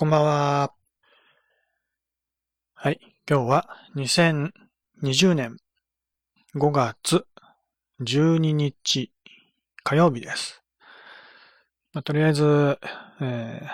[0.00, 0.72] こんばんは。
[2.72, 3.00] はい。
[3.28, 5.56] 今日は2020年
[6.54, 7.26] 5月
[8.02, 9.10] 12日
[9.82, 10.62] 火曜日です。
[11.92, 12.78] まあ、とりあえず、
[13.20, 13.68] えー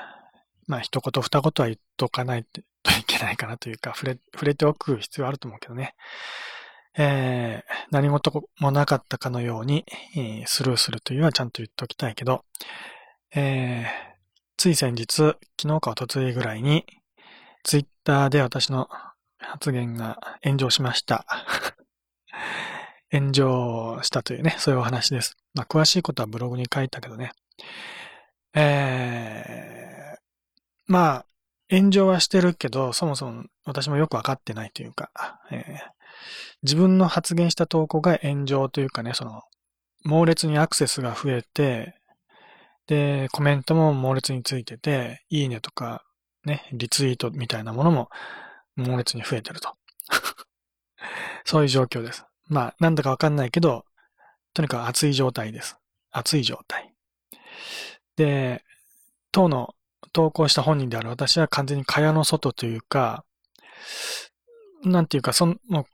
[0.67, 2.65] まあ一言二言は言っとかないとい
[3.07, 5.95] けないかなというか、触れ、触れておく必要あると思うけどね。
[6.97, 9.85] えー何事もなかったかのように、
[10.17, 12.47] えースルーするというのはちゃんと言っておきたいけど、
[13.35, 14.14] えー
[14.57, 16.87] つい先日、昨日か一昨日ぐらいに、
[17.63, 18.89] ツイッターで私の
[19.39, 21.27] 発言が炎上しました。
[23.13, 25.37] 炎上したというね、そういうお話です。
[25.55, 27.33] まあ、詳しいことはブログに書いたけどね。
[28.55, 30.19] えー、
[30.87, 31.27] まあ、
[31.71, 35.11] 炎上はしてるけど、そもそも私もよくわかってないというか、
[35.51, 35.95] えー
[36.63, 39.43] 自分の発言した投稿が炎上というかね、その、
[40.05, 41.95] 猛烈にアクセスが増えて、
[42.87, 46.05] で、コメントも猛烈についてて、いいねとか、
[46.45, 48.11] ね、リツイートみたいなものも
[48.77, 49.75] 猛烈に増えてると。
[51.45, 52.25] そういう状況です。
[52.49, 53.85] まあ、なんだかわかんないけど、
[54.53, 55.77] とにかく熱い状態です。
[56.11, 56.95] 熱い状態。
[58.17, 58.65] で、
[59.33, 59.75] 当の
[60.13, 63.25] 投稿した本人である私は完全に蚊帳の外というか、
[64.85, 65.87] なんていうか、その、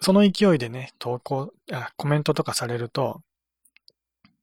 [0.00, 3.22] その勢いでね、投稿あ、コメントとかされると、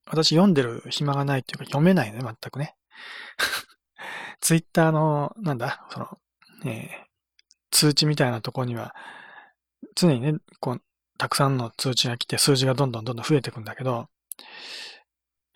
[0.06, 2.76] 私読んでる暇がないっていうか読めないね、全くね。
[4.42, 6.20] ツイッターの、なんだ、その、
[6.66, 7.14] えー
[7.74, 8.96] 通知みたいなところには、
[9.96, 10.82] 常にね、こう、
[11.18, 14.08] たくさんの通知が来て数字がどんどんどんどん増えていくんだけど、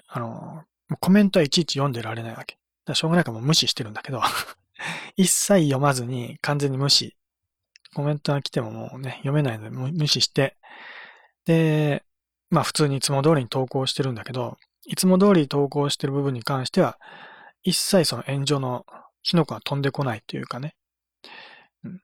[0.08, 0.64] あの、
[1.00, 2.58] コメントはいちいち読んでられないわけ。
[2.86, 4.22] だしょうがないからもう無視してるんだけど、
[5.16, 7.16] 一切読まずに完全に無視。
[7.94, 10.58] コメントが来てももうね、読めないので無視して、
[11.46, 12.04] で、
[12.50, 16.98] まあ普通にいつも通りに投稿してるんだけど、いつも通り投稿してる部分に関しては、
[17.64, 18.86] 一切その炎上の
[19.24, 20.76] 火の粉が飛んでこないというかね。
[21.84, 22.02] うん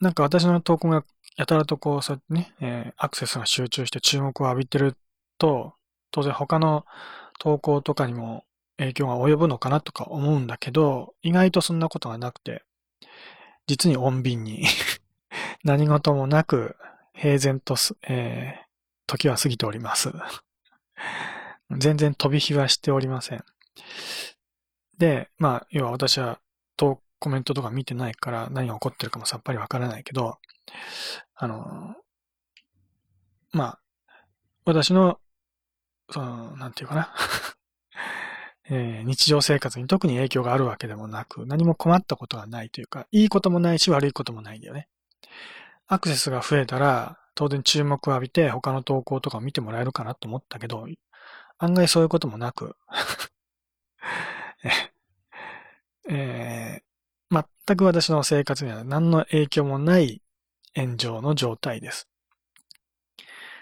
[0.00, 1.04] なんか私の投稿が
[1.36, 4.96] やたらとこう、そうやってね、えーアクセスが集中して注目を浴びてる
[5.38, 5.74] と、
[6.10, 6.84] 当然他の
[7.38, 8.44] 投稿とかにも
[8.78, 12.62] 影響が及ぶのかなとか思うんだけど、意外とそんなことがなくて、
[13.66, 14.64] 実に穏便に
[15.62, 16.76] 何事もなく
[17.12, 18.67] 平然とす、えー
[19.08, 20.12] 時は過ぎております。
[21.76, 23.44] 全然飛び火はしておりません。
[24.98, 26.38] で、まあ、要は私は
[26.76, 30.38] とコメントとか見てないから何が起こってるかもさっぱりわからないけど、
[31.34, 31.94] あの、
[33.52, 33.80] まあ、
[34.64, 35.18] 私の、
[36.10, 37.14] その、なんていうかな、
[38.70, 44.88] えー日常生活に特に影響があるわけでもなく、何も困ったことがないというか、いいこともないし悪いこともないんだよね。
[45.86, 50.88] アクセスが増えたら、当然注目を浴びて他の投稿とかを見てもらえるかなと思ったけど、
[51.58, 52.74] 案外そういうこともなく、
[56.10, 56.82] えー
[57.66, 60.22] 全く私の生活には何の影響もない
[60.74, 62.08] 炎上の状態です。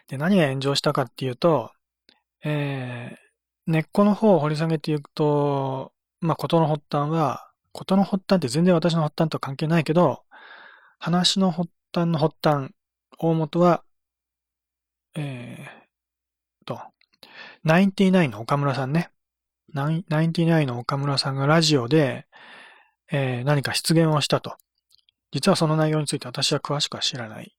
[0.06, 1.72] で、何が炎上したかっていうと、
[2.44, 3.26] えー
[3.66, 10.22] 根っこの方を掘り下げていくと、まあ、ことの発端は、ことの発端って全然私の発端とは関係ないけど、
[11.00, 12.70] 話の発端の発端、
[13.19, 13.82] 大元は、
[15.15, 16.81] えー、と、
[17.65, 19.10] ナインティナインの岡村さんね。
[19.72, 22.27] ナインティナインの岡村さんがラジオで、
[23.10, 24.56] えー何か失言をしたと。
[25.32, 27.56] 実はその内容について私は詳しくは知らない。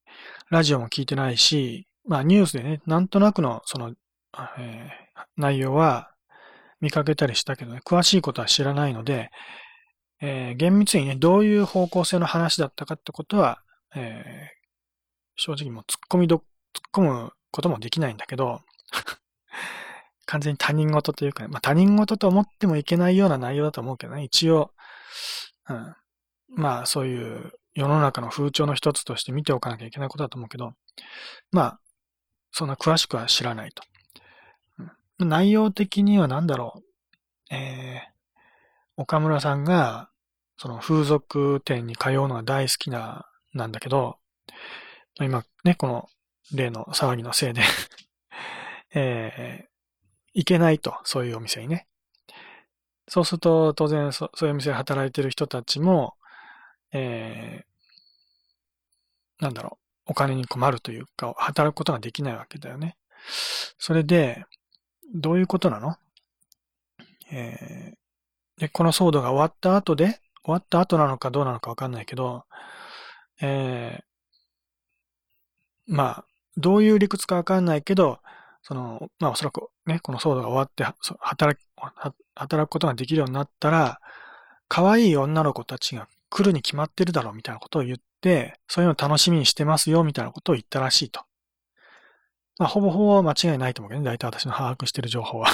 [0.50, 3.94] ラジオも聞いてないし、まあニュースでね、なんとなくのその、
[4.60, 6.12] えー内容は
[6.80, 9.32] 見かけたりしたけどね、詳しいことは知らないので、
[10.22, 13.62] えー厳密にね、どういう方向性の話だったかってことは、
[13.96, 14.57] えー
[15.38, 16.44] 正直もう突っ込みど、突っ
[16.94, 18.62] 込むこともできないんだけど、
[20.26, 24.74] 完全に他人事というかね、まあ他人事と思ってもいけないような内容だと思うけどね、一応、
[25.70, 25.96] うん、
[26.50, 30.74] まあそういう世の中の風潮の一つとして見ておかなきゃいけないことだと思うけど、
[31.52, 31.80] まあ、
[32.52, 33.84] そんな詳しくは知らないと。
[35.20, 36.82] うん、内容的には何だろ
[37.52, 37.54] う。
[37.54, 38.02] えー、
[38.98, 40.10] 岡村さんが、
[40.58, 44.18] その風俗店に通うのが大好きな、なんだけど、
[45.20, 46.10] 今ね、この
[46.54, 47.62] 例の騒ぎのせいで、
[48.94, 49.68] えー、
[50.34, 51.88] 行けないと、そういうお店にね。
[53.08, 56.16] そうすると、当然そ、そういうお店で働いてる人たちも、
[56.92, 59.78] えー、なんだろ
[60.08, 62.98] う、お金に困るというか、働くことができないわけだよね。
[63.78, 64.46] それで、
[65.16, 65.98] どういうことなの？
[67.32, 72.46] えー、で、この騒動が終わった後で、終わった後なのかどうなのかわかんないけど、
[73.42, 74.07] えー、
[75.88, 76.26] まあ、
[76.58, 78.20] どういう理屈かわかんないけど、
[78.62, 80.84] その、まあおそらくね、この騒動が終わって、
[81.20, 84.02] 働き、は働くことができるようになったら、
[84.68, 91.22] 可愛い女の子たちが来るに決まってるだろうみたいなことを言って、そういうの楽しみにしてますよみたいなことを言ったらしいと。
[92.60, 94.06] まあ、ほぼほぼ間違いないと思うけどね。
[94.06, 95.48] 大体私の把握してる情報は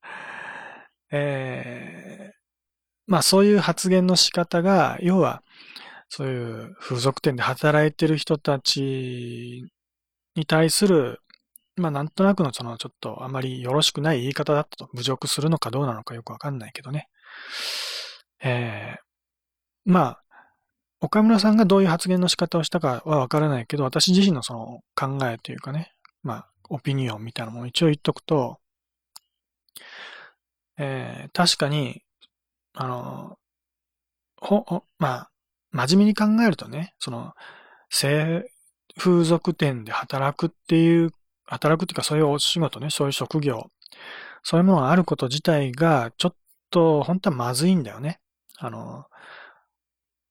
[1.10, 2.36] えー、
[3.06, 5.42] まあそういう発言の仕方が、要は、
[6.08, 9.64] そういう風俗店で働いてる人たち
[10.34, 11.20] に対する、
[11.76, 17.08] まあなんとなくのそのちょっとあまりよろしくない言い方だったと侮辱するのかどうなのかよくわかんないけどね。
[18.42, 19.00] えー、
[19.84, 20.22] まあ、
[21.00, 25.92] 岡村さんがどういう発言の仕方をしたかはわからないけど、私自身のその考えというかね、
[26.22, 28.58] まあ、オピニオンみたいなものを一応言っとくと、
[30.78, 32.02] えー、確かに、
[32.74, 33.38] あの、
[34.40, 35.30] ほ、ほ、まあ、
[35.76, 37.32] 真面目に考えるとね、その、
[37.90, 38.50] 性
[38.98, 41.12] 風俗店で働くっていう、
[41.44, 43.70] 働くっていうかそういうお仕事ね、そういう職業、
[44.42, 46.34] そういうものがあること自体が、ちょっ
[46.70, 48.20] と、本当はまずいんだよね。
[48.58, 49.04] あの、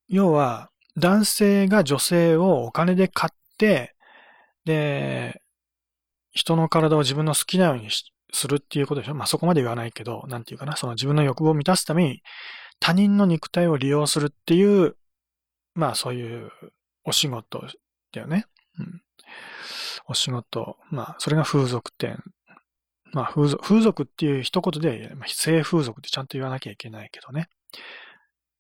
[0.08, 3.96] 要は、男性が女性をお金で買って、
[4.66, 5.42] で、
[6.32, 7.90] 人の体を自分の好きなように
[8.34, 12.22] するっていうことでしょまあそこまで言わないけど、なんていうかな、その自分の欲望を満たすために
[12.80, 14.96] 他人の肉体を利用するっていう、
[15.76, 16.52] まあそういう
[17.04, 17.64] お仕事
[18.12, 18.46] だよね。
[18.80, 19.02] うん。
[20.08, 20.78] お仕事。
[20.90, 22.24] まあそれが風俗店。
[23.12, 27.50] まあ風俗、風俗っていう一言で、まあ、性風俗ってちゃんと言わなきゃいけないけどね。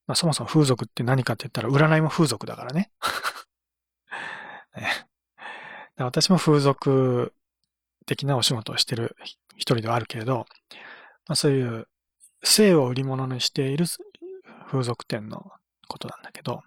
[0.08, 2.92] まあそもそも風俗って何かって言ったら占いも風俗だからね。
[4.78, 5.08] ね
[5.98, 7.34] 私も風俗
[8.06, 9.16] 的なお仕事をしてる
[9.56, 10.46] 一人ではあるけれど、
[11.28, 11.88] まあ、そういう
[12.44, 13.86] 性を売り物にしている
[14.68, 15.52] 風俗店の
[15.88, 16.62] ことなんだけど、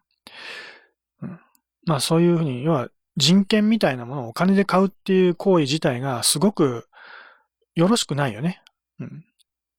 [1.23, 1.41] うん、
[1.85, 6.89] まあそういうふうに、要は人権みたいなものをお金で買うっていう行為自体がすごく
[7.75, 8.63] よろしくないよね。
[9.01, 9.25] うん、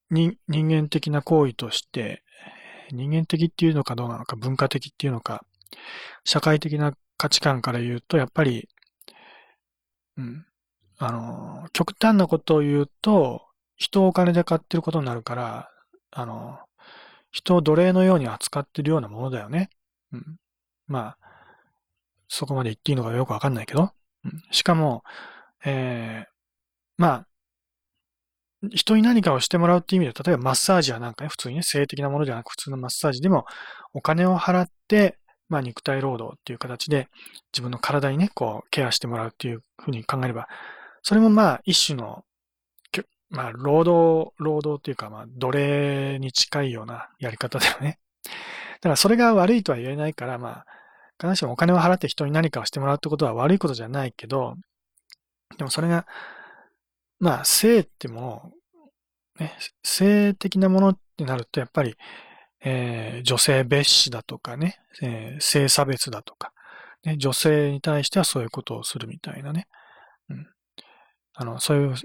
[0.09, 2.23] 人間的な行為として、
[2.91, 5.43] 人間的っていうのかどうなのか、文化的っていうのか、
[6.23, 8.67] 社会的な価値観から言うと、やっぱり、
[10.17, 10.45] うん、
[10.97, 13.45] あの、極端なことを言うと、
[13.75, 15.69] 人をお金で買ってることになるから、
[16.11, 16.59] あの、
[17.31, 19.69] 人を奴隷のように扱ってるようなものだよね。
[20.13, 20.37] うん。
[20.87, 21.17] まあ、
[22.27, 23.91] そこまで言っていいのかよくわかんないけど。
[24.25, 25.03] うん、しかも、
[25.65, 26.29] えー、
[26.97, 27.27] まあ、
[28.73, 33.45] 人に何かをしてもらうっていう意味で、例えばマッサージはなんかね、普通にね、性的なものではなく普通のマッサージでも
[33.93, 35.17] お金を払って、
[35.47, 37.07] まあ肉体労働っていう形で
[37.53, 40.47] 自分の体にね、こうケアしてもらうっていうふうに考えれば、
[41.03, 42.23] それもまあ一種の、
[43.29, 47.99] まあ労働、労働っていうかまあ奴隷に近いようなやり方だよね。
[48.81, 50.65] だからそれが悪いとは言えないから、まあ、
[51.19, 54.55] 必ずしもお金を払って人に何かをしてもらうってことは悪いことじゃないけど、
[55.57, 56.05] でもそれが、
[57.19, 58.53] まあ、性っても
[59.37, 61.95] の、ね、性的なものってなると、やっぱり、
[62.61, 66.53] えー、女性蔑視だとかね、えー、性差別だとか、
[67.03, 69.67] ね、女性に対してはそういうことをするみたいなね。
[70.29, 70.47] うん。
[71.33, 71.95] あの、そういう、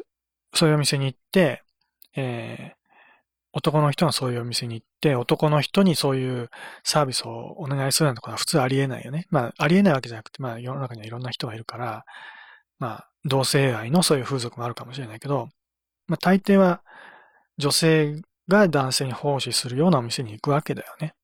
[0.55, 1.62] そういうお店に行って、
[2.17, 2.84] えー、
[3.56, 6.51] 男の人がそういうお店に行って、男の人にそういう
[6.83, 9.27] サービスをお願いするなんてことは普通ありえないよね。
[9.31, 12.05] まあ、ありえないわけじゃなくて、まあ、世の中にはいろんな人がいるから、
[12.81, 15.49] まあ、同性愛のそういう風俗もあるかもしれないけど、
[16.09, 16.83] まあ、大抵は
[17.56, 21.15] 女性が男性に奉仕するようなお店に行くわけだよね。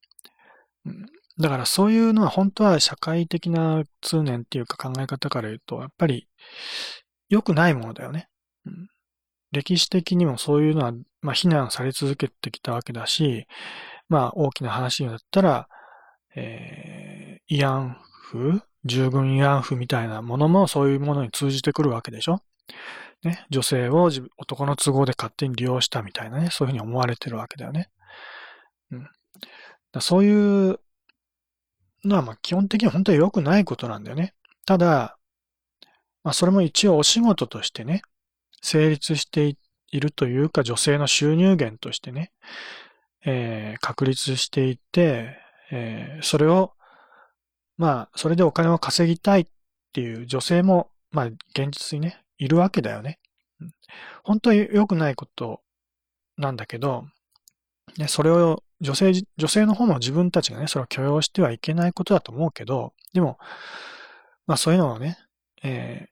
[0.86, 1.06] うん、
[1.38, 6.28] だからそういうのは本当は社会的な通念っていうか考え方から言うと、やっぱり
[7.28, 8.28] 良くないものだよね。
[8.66, 8.88] うん、
[9.52, 10.92] 歴史的にもそういうのは、
[11.22, 13.46] まあ、非難され続けてきたわけだし、
[14.08, 15.68] まあ、大きな話だったら、
[16.34, 17.96] えー、慰安
[18.30, 22.42] 婦従軍慰安婦みたいなものもそういうものに通じてくるわけでしょ
[23.22, 27.90] ね、女性を男の都合で勝手に利用したみたいなね、そういうふうに思われてるわけだよね。
[28.90, 29.08] うん。
[29.92, 30.80] だそういう
[32.04, 34.32] のは、まあ基本的には本当に良くないことなんだよね。
[34.64, 35.18] ただ、
[36.24, 38.00] まあそれも一応お仕事としてね、
[38.60, 39.56] 成立して
[39.90, 42.32] いるというか、女性の収入源としてね、
[43.24, 45.36] えー、確立していて、
[45.70, 46.72] えー、それを、
[47.76, 49.46] まあ、それでお金を稼ぎたいっ
[49.92, 53.18] ていう女性も、まあ、現実にね、いるわけだよね。
[54.24, 55.60] 本当に良くないこと
[56.36, 57.06] なんだけど、
[57.98, 63.38] ね、それを女性、女性の方も自分たちがね、それを許容してはいけないことだと思うけど、でも、
[64.46, 65.18] まあそういうのをね、
[65.62, 66.09] えー、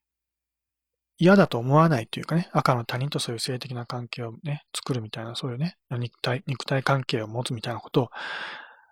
[1.19, 8.11] 嫌だと思わないというかね、赤の他人とそういう性的な関係をね、作るみたいな、そういうね、肉体、肉体関係を持つみたいなことを、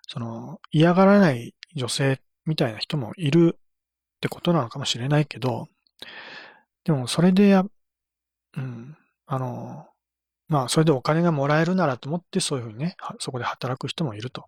[0.08, 3.60] その、嫌がらない女性みたいな人もいるっ
[4.20, 5.68] てことなのかもしれないけど、
[6.84, 7.64] でもそれでや、
[8.56, 9.86] うん、あの、
[10.48, 14.46] まあ、それでお金がもらえるならと思ってそういうふうにね、そこで働く人もいると。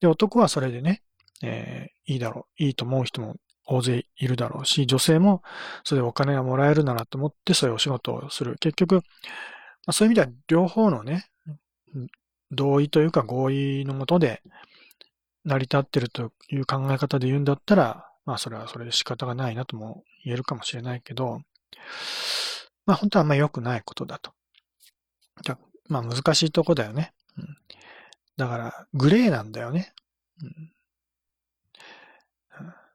[0.00, 1.02] で、男はそれでね、
[1.42, 5.42] えー、いいだろう、いいと思う人も大勢いるだろうし、女性も
[5.84, 8.56] それでお金がもらえるならと思ってそういうお仕事をする。
[8.60, 9.00] 結局、ま
[9.86, 11.26] あ、そういう意味では両方のね、
[12.50, 14.42] 同意というか合意のもとで
[15.44, 21.40] 成り立ってるという考え方で言うんだったら、まあそれはそれで仕方がないなとも言えるかもしれないけど、
[22.86, 24.32] まあ本当はあんま良くないことだと。
[25.88, 27.12] まあ難しいとこだよね。
[27.36, 27.56] うん、
[28.36, 29.92] だからグレーなんだよね。
[30.42, 30.72] うん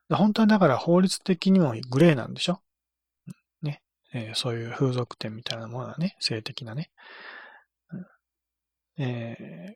[0.09, 2.61] 本当はだから法律的にもグレーなんでしょ？
[3.61, 3.81] ね、
[4.13, 6.89] えー、そういう風俗店みたいなものはね、性的なね。
[8.97, 9.75] え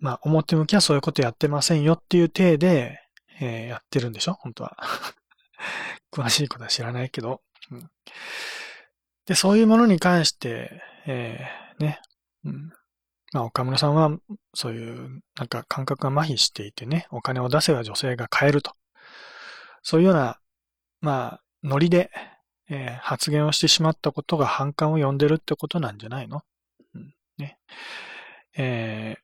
[0.00, 3.00] まあ、表向きはそういうことやってませんよっていう体で、
[3.40, 4.34] えー、やってるんでしょ？
[4.34, 4.76] 本当は。
[6.12, 7.42] 詳しいことは知らないけど。
[7.70, 7.90] うん、
[9.26, 12.00] で、そういうものに関して、えー、ね、
[12.44, 12.70] うん、
[13.32, 14.16] まあ、岡村さんは、
[14.54, 18.74] そういう、なんか感覚が麻痺していてね、お金を出せば女性が買えると。
[19.86, 20.40] そういうような、
[21.00, 22.10] まあ、ノリで、
[22.68, 26.42] えー、発言をしてしまったことが反感を呼んでるってことなんじゃないの、
[26.96, 27.56] うんね。
[28.56, 29.14] え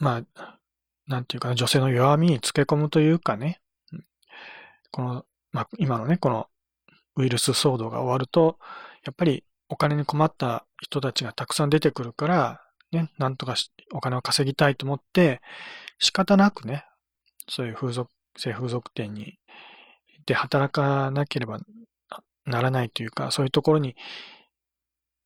[0.00, 0.58] ー、まあ、
[1.06, 3.60] なんていうかな、女性の弱みにつけ込むというかね、
[4.90, 6.48] この、まあ、今のね、この
[7.16, 8.58] ウイルス騒動が終わると、
[9.04, 13.54] やっぱりお金に困った人たちがたくさん出てくるから、ね、なんとか
[13.92, 15.42] お金を稼ぎたいと思って、
[15.98, 16.86] 仕方なくね、
[17.50, 19.38] そういう風俗性風俗店に
[20.26, 21.60] で働かなければ
[22.46, 23.96] ならないというか、そういうところに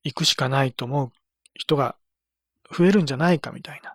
[0.05, 1.13] 行くしかないと思う
[1.55, 1.97] 人が
[2.77, 3.95] 増えるんじゃないかみたいな、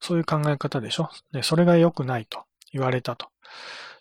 [0.00, 1.10] そういう考え方でしょ？
[1.32, 3.28] で、それが良くないと言われたと。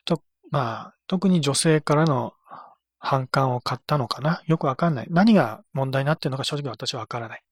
[0.04, 2.34] と、まあ、特に女性からの
[3.00, 4.42] 反感を買ったのかな？
[4.48, 5.08] よくわかんない。
[5.10, 7.44] 何が問題になってるのか正直私はわからない。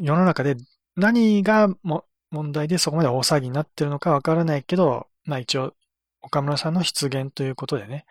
[0.00, 0.56] 世の中で
[0.96, 5.74] 何がも問題でそこまで大騒ぎになってるのかわからないけど、まあ一応、
[6.20, 8.06] 岡村さんの出現ということでね、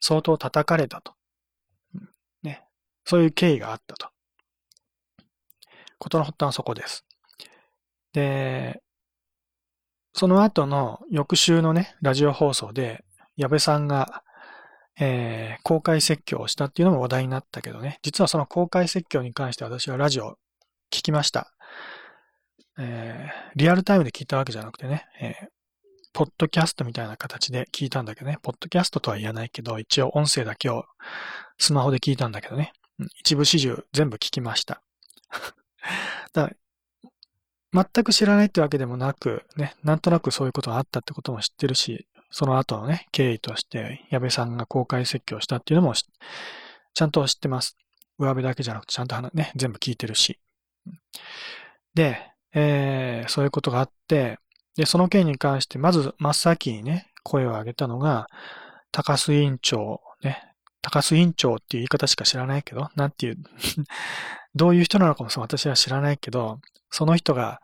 [0.00, 1.14] 相当叩かれたと。
[2.42, 2.64] ね。
[3.04, 4.08] そういう経緯があったと。
[5.98, 7.04] ことの発端はそこです。
[8.12, 8.82] で、
[10.12, 13.04] その後の翌週のね、ラジオ放送で、
[13.36, 14.22] 矢部さんが、
[15.00, 20.38] えー、公開説教をしたっていうのも話題になったけどね、実はその公開説教に関して私はラジオ
[20.92, 21.52] 聞きました。
[22.78, 25.48] えー、リアルタイムで聞いたわけじゃなくてね、えー、
[26.14, 28.38] ポッドキャストみたいな形で聞いたんだけどね。
[28.40, 30.84] ポッドキャストとは言わないけど、一応音声だけを
[31.58, 32.72] スマホで聞いたんだけどね。
[33.18, 34.80] 一部始終全部聞きました。
[36.32, 36.50] だ
[37.72, 47.76] 全く知らないってわけでもなく、ね、なんとなくそういうことがあったってことも知ってるし、その後のね、経緯として、矢部さんが公開説教したっていうのもちゃんと知ってます。
[48.18, 50.38] 上辺だけじゃなくて、ちゃんとね、全部聞いてるし。
[51.94, 54.38] で、えー、そういうことがあって、
[54.76, 58.26] で、その件に関して、まず真っ先にね、声を上げたのが、
[58.92, 60.42] 高須委員長、ね、
[60.82, 63.38] 高須委員長っていう言い方しか知らないけど、なんていう
[64.54, 67.60] どういう人なのかも私は知らないけど、その人が、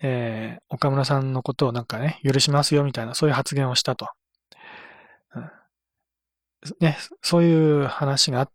[0.00, 4.08] えー、岡村さんのことをなんかね、許しますよみたいな、そういう発言をしたと。
[5.34, 5.50] うん、
[6.80, 8.48] ね、そういう話が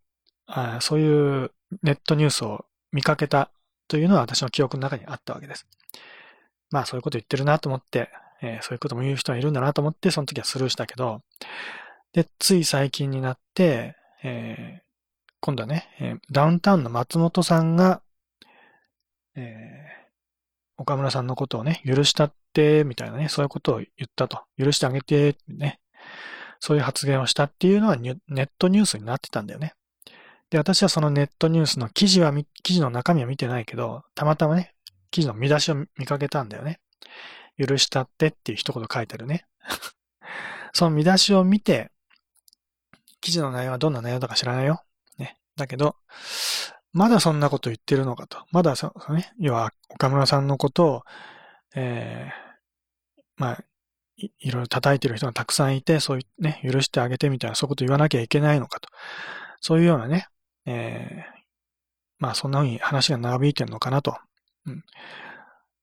[0.50, 1.52] あ、そういう
[1.84, 3.52] ネットニュースを見かけた
[3.88, 5.68] というのは私の記憶の中にあったわけです。
[6.72, 8.10] まあそういうこと言ってるなと思って、
[8.42, 11.22] えー、そういうことも言う人がいるんだなと思って、その時はスルーしたけど、
[12.14, 14.82] で、つい最近になって、えー、
[15.42, 18.02] 今度はね、えー、ダウンタウンの松本さんが、
[19.36, 24.42] えー、岡村さんのことをね、許したって、みたいなね、そういうことを言ったと。
[24.58, 25.80] 許してあげて、ね。
[26.60, 29.74] そういう発言をしたっていうのはネットニュースになってたんだよね。
[30.50, 32.34] で、私はそのネットニュースの記事は、
[32.64, 34.74] 記事の中身は見てないけど、たまたまね、
[35.12, 36.80] 記事の見出しを見かけたんだよね。
[37.58, 39.46] 許したってっていう一言書いてるね。
[40.74, 41.92] その見出しを見て、
[43.22, 44.84] 記事の内容はどんな内容だか知らないよ。
[45.18, 45.38] ね。
[45.56, 45.98] だけど、
[46.94, 48.46] まだそんなこと言ってるのかと。
[48.52, 51.04] まだそ、ね、要は岡村さんのことを、
[51.76, 53.64] えー、まあ
[54.18, 58.90] い、いろいろ叩いてる人がたくさんいて、そういうね、許してあげてみたいな、そういうこと言わなきゃいけないのかと。
[59.62, 60.28] そういうようなね、
[60.66, 61.40] えー、
[62.20, 64.18] まあそんな風に話が長引いてるのかなと
[64.70, 64.84] うん。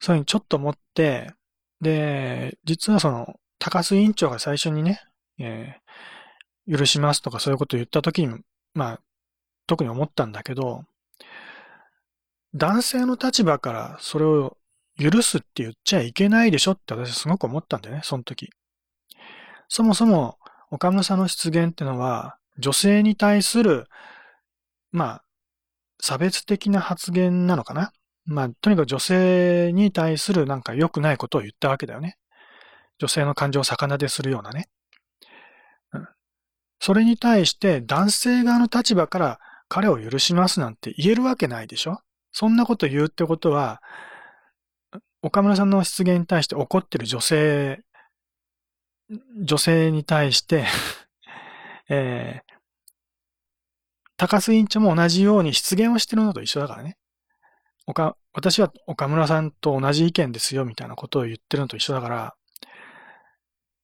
[0.00, 1.32] そういうふうにちょっと思って、
[1.80, 5.00] で、実はその、高須委員長が最初にね、
[5.38, 8.38] えー、許しますとかそういうことを言ったときに、
[8.74, 9.00] まあ、
[9.66, 10.84] 特に思ったんだけど、
[12.54, 14.56] 男性の立場からそれを
[14.98, 18.50] 許すって言っちゃいけないでしょって私すごく思ったんだよね、その時。
[19.68, 20.38] そもそも
[20.70, 23.86] 岡村さんの出現ってのは、女性に対する、
[24.92, 25.24] まあ、
[26.00, 27.92] 差別的な発言なのかな
[28.26, 32.18] まあ、とにかく女性に対するなんか良くないことを言ったわけだよね。
[32.98, 34.68] 女性の感情を逆なでするようなね。
[35.92, 36.08] うん。
[36.80, 42.00] それに対して男性側の立場から彼を許しますなんて言えるわけないでしょ
[42.32, 43.80] そんなこと言うってことは、
[45.22, 47.82] 岡村さんの失言に対して怒ってる女性、
[49.40, 50.66] 女性に対して
[51.88, 52.52] えー、
[54.16, 56.96] 高須委員長も同じように失言をしてるのと一緒だからね。
[57.86, 62.34] 岡、私は岡村さんと同じ意見ですよみたいなことを言ってるのと一緒だから、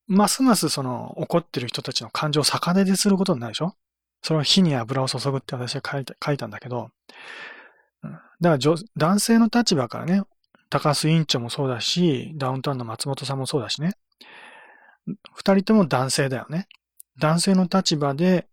[0.07, 3.73] ますますその怒ってる人たちの感情を逆手ですることになるでしょ？
[4.21, 6.89] それを火に油を注ぐって私は書いた書いたんだけど、
[8.41, 10.23] だから男性の立場からね、
[10.69, 13.93] 高須委員長もそうだし、ダウンタウンの松本さんもそうだしね。
[15.33, 16.67] 二人とも男性だよね。
[17.19, 18.47] 男性の立場で、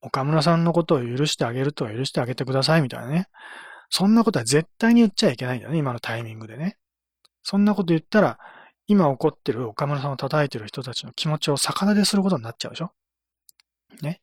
[0.00, 3.28] 岡村さんのことを許してあげるとは許してあげてくださいみたいなね。
[3.92, 6.78] そんなことは絶対に言っちゃいけないんだよね、今のタイミングでね。
[7.42, 8.38] そんなこと言ったら、
[8.86, 12.92] 今怒ってる岡村さんを叩いてる人たちの気持ちを逆立ですることになっちゃうでしょ
[14.00, 14.22] ね。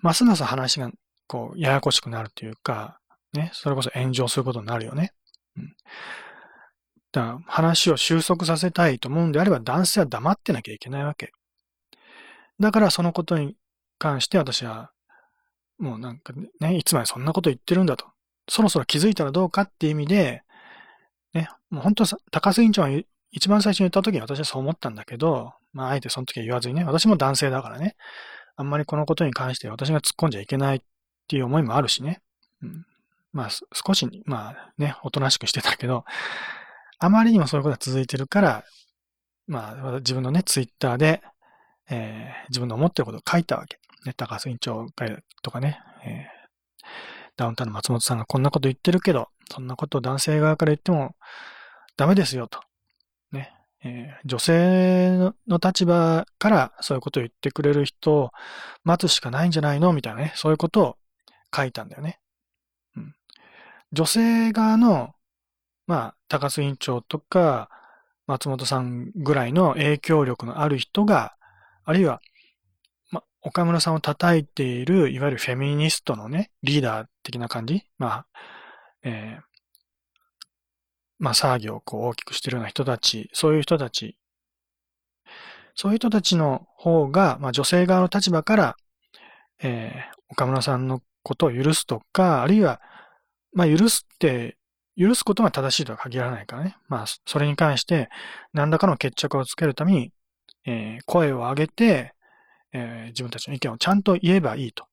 [0.00, 0.90] ますます話が、
[1.28, 2.98] こう、ややこしくなるというか、
[3.32, 5.12] ね、それこそ炎上することになるよね。
[5.56, 5.76] うん。
[7.12, 11.30] だから話を収束させたいと思うんであれば男性は黙ってなきゃいけないわけ。
[12.58, 13.56] だからそのことに
[13.98, 14.90] 関して私は、
[15.78, 18.15] もうなんかね、いつまでそんなこと言ってるんだと。
[18.48, 20.42] そろそろ気づいたらどうかっていう意味で、
[21.34, 22.90] ね、もう本当高須委員長は
[23.30, 27.96] 一番最初に言った時に私はそう思ったんだけど、まあ、あえてその時は言わずにね、私も男性だからね、
[28.56, 30.80] あんまりこのことに関して私が突っ込んじゃいけないっ
[31.28, 32.22] ていう思いもあるしね。
[32.62, 32.86] うん、
[33.32, 36.04] まあ、少し、まあね、おとなしくしてたけど、
[36.98, 38.64] あまりにもそういうことが続いてるから、
[39.46, 41.22] まあ、自分のね、ツイッターで、
[41.90, 43.78] えー、自分の思ってることを書いたわけ。
[44.06, 44.86] ね、高須委員長
[45.42, 46.35] とかね、えー、
[47.36, 51.14] ダウンタウンの松本さんがこんなこと言ってるけど、そんなことを男性側から言っても
[51.96, 52.60] ダメですよと。
[53.32, 53.52] ね、
[53.84, 58.30] えー、女性の立場からそういうことを言ってくれる人を
[58.84, 59.92] 待つしかないんじゃないの？
[59.92, 60.96] みたいなね、そういうことを
[61.54, 62.18] 書いたんだよね。
[62.96, 63.14] うん、
[63.92, 65.14] 女性側の、
[65.86, 67.70] まあ、高須委員長とか、
[68.26, 71.36] 松本さんぐらいの影響力のある人が、
[71.84, 72.20] あるいは、
[73.12, 77.84] ま、岡村さんを叩いている、いわゆるフェミニストのね、リーダー的な感じ？
[77.98, 78.26] まあ、
[79.02, 79.42] えー、
[81.18, 84.16] まあ、騒ぎをこう大きくしてるような人たち、そういう人たち、
[85.74, 88.76] そういう人たちの方が、まあ、女性側の立場から、
[89.62, 92.80] えー、岡村さんのことを許すとか、あるいは、
[93.52, 94.56] まあ、許すって、
[94.98, 96.76] 許すことが正しいとは限らないからね。
[96.88, 98.08] まあ、それに関して、
[98.52, 100.12] 何らかの決着をつけるために、
[100.64, 102.14] えー、声を上げて、
[102.72, 104.86] えー、自分たちの意見をちゃんと言えばいいと。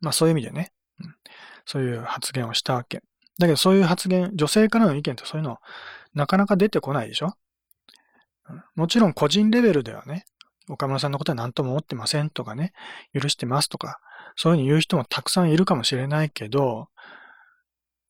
[0.00, 0.72] まあ、そういう意味でね、
[1.64, 3.02] そういう発言をしたわけ。
[3.38, 5.58] だけどそういう発言、女性からの意見ってそういうの
[6.14, 7.34] なかなか出てこないでしょ？
[8.74, 10.24] もちろん個人レベルではね、
[10.68, 12.72] 岡村さんのことは何とも思ってませんとかね、
[13.14, 13.98] 許してますとか、
[14.36, 16.88] そういうふうに言う人もたくさんいるかもしれないけど、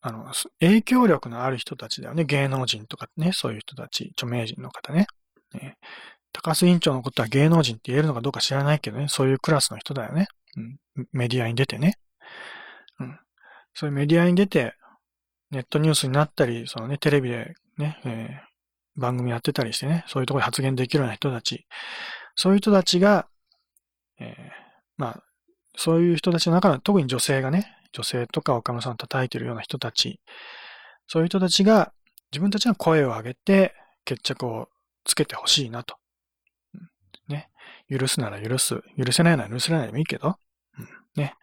[0.01, 2.25] あの、影響力のある人たちだよね。
[2.25, 5.07] 芸能人とかね、そういう人たち、著名人の方ね。
[5.53, 5.77] ね
[6.33, 10.27] 高須委員長のことは芸能人って言えるのかどうか知らないけどね、そういうクラスの人だよね。
[10.57, 11.97] うん、メディアに出てね。
[12.99, 13.19] うん。
[13.73, 14.75] そういうメディアに出て、
[15.51, 21.65] ネットニュースになったり、そのね、テレビでね、えー、番組やってたりしてね、そういうところで発言できるような人たち、
[22.35, 23.27] そういう人たちが、
[24.19, 24.35] えー、
[24.97, 25.23] まあ、
[25.75, 30.19] そういう人たちの中の、特に女性がね、女性とか岡村さん叩いてるような人たち、
[31.07, 31.93] そういう人たちが
[32.31, 33.75] 自分たちが声を上げて
[34.05, 34.69] 決着を
[35.05, 35.95] つけてほしいなと。
[37.27, 37.49] ね。
[37.89, 38.81] 許すなら許す。
[38.97, 40.37] 許せないなら許せないでもいいけど。
[40.79, 41.35] うん、ね。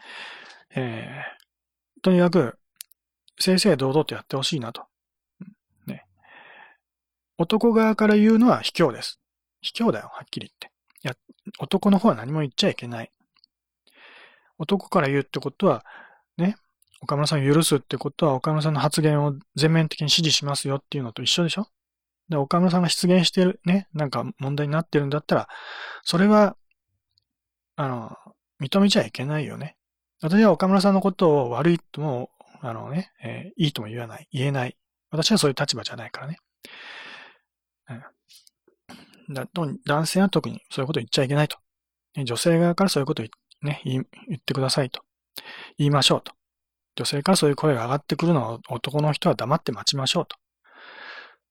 [0.75, 1.40] えー、
[2.03, 2.59] とにかく、
[3.39, 4.85] 正々堂々とやってほしいなと。
[5.87, 6.05] ね。
[7.39, 9.21] 男側から言うのは卑怯です。
[9.61, 10.71] 卑怯だよ、はっきり言って。
[11.05, 11.15] いや、
[11.59, 13.11] 男の方は何も言っちゃいけない。
[14.59, 15.85] 男から言うってことは、
[16.37, 16.57] ね、
[17.03, 21.67] 岡村さんを許すってことは、岡村さんの発言を全面的に支持しますよっていうのと一緒でしょ
[22.29, 25.49] で、岡村さんが出現してる、ね、なんか問題になってるんだったら、
[26.05, 26.57] それは、
[27.77, 28.17] あの、
[28.61, 29.77] 認めちゃいけないよね。
[30.23, 32.31] 私は岡村さんのことを悪いとも
[32.61, 34.77] あのね、えー、いいとも言わない、言えない。
[35.11, 36.37] 私はそういう立場じゃないからね。
[39.29, 39.49] うん、だ
[39.87, 41.57] 男性は特にそういうこと言っちゃいけないと。
[42.17, 43.27] 女性側からそういうことを
[43.63, 44.05] ね、言
[44.37, 45.03] ってくださいと。
[45.79, 46.33] 言いましょうと。
[46.97, 50.37] 女性からそういう声が上がってくるのを男の人は黙って待ちましょうと。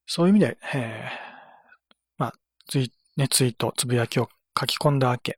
[0.05, 2.33] そういう意味で、えー、まあ、
[2.67, 4.29] ツイ,、ね、ツイート、つぶやきを
[4.59, 5.37] 書き込んだわけ。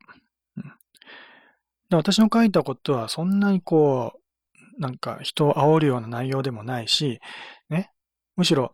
[1.92, 4.14] で私の書いたことはそんなにこ
[4.80, 7.20] う、なんか人を煽るような内容でもないし、
[7.70, 7.92] ね。
[8.38, 8.74] むしろ、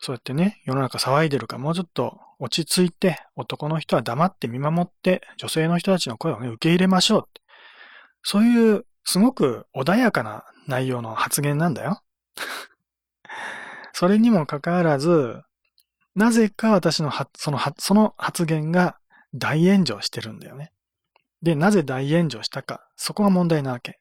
[0.00, 7.40] そうやってね、世の中騒いでるからもうちょっと落ち着いて、男の人は黙って見守って、女性の人たちの声をね、受け入れましょうって。
[8.24, 12.02] そういう、すごく穏やかな内容の発言なんだよ。
[13.94, 15.42] それにもかかわらず、
[16.16, 18.98] なぜか私のそのその発言が
[19.32, 20.72] 大炎上してるんだよね。
[21.42, 23.98] で、なぜ大炎上したか、そこが問題なわけ。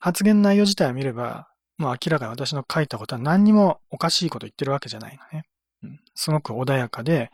[0.00, 5.44] 発言内容自体を見れば、もう明らかに私の書いたことは何にもおかしいこと言ってるわけじゃないのね。
[5.82, 7.30] うん、すごく穏やかで、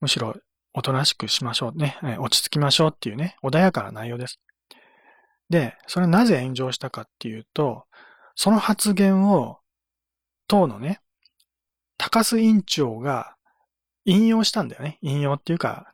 [0.00, 0.34] むしろ
[0.72, 4.40] おとなしくしましょうね、落ち着きましょうっていうね、穏やかな内容です。
[5.48, 7.84] で、それはなぜ炎上したかっていうと、
[8.34, 9.58] その発言を、
[10.46, 11.00] 党のね、
[11.98, 13.34] 高須委員長が
[14.04, 14.98] 引用したんだよね。
[15.02, 15.92] 引用っていうか、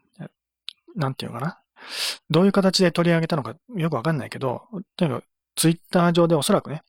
[0.95, 1.61] なんていうかな。
[2.31, 4.63] どういう形で取り上げたのかよくわかんないけど、
[4.97, 5.25] とにかく
[5.57, 6.83] ツイッター上でおそらくね、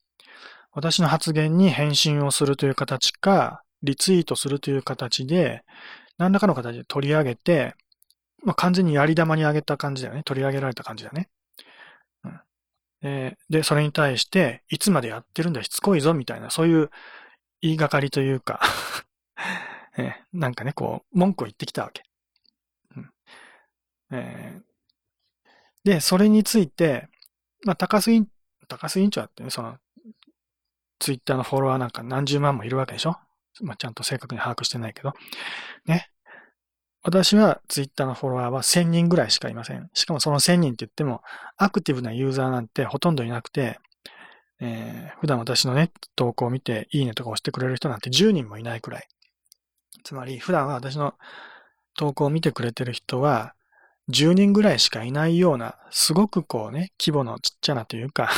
[0.72, 5.64] 私の発言に返信をするという形か、リツイートするという形で、
[6.18, 7.76] 何らかの形で取り上げて、
[8.44, 10.24] まあ、完全にやり玉に上げた感じだよね。
[10.24, 11.30] 取り上げられた感じだね。
[12.24, 12.42] うん、
[13.02, 16.90] でで、それに対して、いつまでやってるんだしつこいぞ、みたいな、そういう
[17.62, 18.62] 言いがかりというか
[19.98, 22.04] えなんかね、こう、文句を言ってきたわけ。
[22.96, 23.12] うん
[24.12, 24.64] えー、
[25.84, 27.08] で、それについて、
[27.66, 28.28] まあ、高須委員、
[28.68, 29.78] 高須委員長だってね、その、
[31.00, 33.18] ツイッターのフォロワーなんか何十万もいるわけでしょ？
[33.62, 35.13] まあ、ちゃんと正確に把握してないけど。
[35.86, 36.10] ね。
[37.04, 39.90] 私はツイッターのフォロワーは1000人ぐらいしかいません。
[39.94, 41.22] しかもその1000人って言っても、
[41.56, 43.80] アクティブなユーザーなんてほとんどいなくて、
[44.60, 49.08] えー、普段私のね、投稿を見て、いいねとか押してくれる人なんて10人もいないくらい。
[50.04, 51.13] つまり、普段は私の
[51.96, 53.54] 投稿を見てくれてる人は、
[54.10, 58.30] 10人ぐらいしかいないような、すごくこうね、規模のちっちゃなというか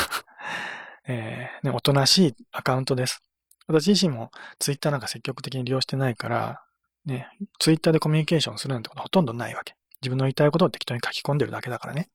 [1.07, 3.21] えー、ね、おとなしいアカウントです。
[3.67, 6.63] 私自身もツイッターなんか積極的に利用してないから、
[7.05, 7.29] ね、
[7.59, 9.75] ツイッターでコミュニケーションするなんてことほとんどないわけ。
[10.01, 12.09] 自分の言いたいことを適当に書き込んでるだけだからね。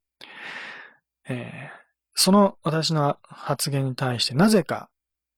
[1.28, 4.90] えー、その私の発言に対してなぜか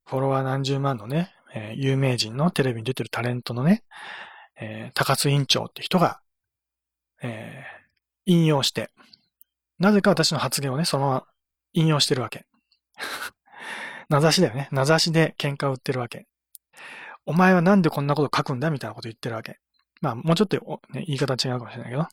[0.06, 3.82] フォロワー何十万のね、えー、有名人のテレビに出てるタレントのね、
[4.60, 6.20] えー、高津委員長って人が、
[7.22, 7.75] えー、
[8.26, 8.90] 引用して、
[9.78, 11.26] なぜか私の発言をね、そのまま
[11.72, 12.46] 引用してるわけ。
[14.08, 14.68] 名指しだよね。
[14.70, 16.26] 名指しで喧嘩を売ってるわけ。
[17.24, 19.58] お前はなんでこんなこと書くんだみたいなこと言ってるわけ。
[20.00, 20.56] まあ、もうちょっと、
[20.90, 22.06] ね、言い方違うかもしれないけど、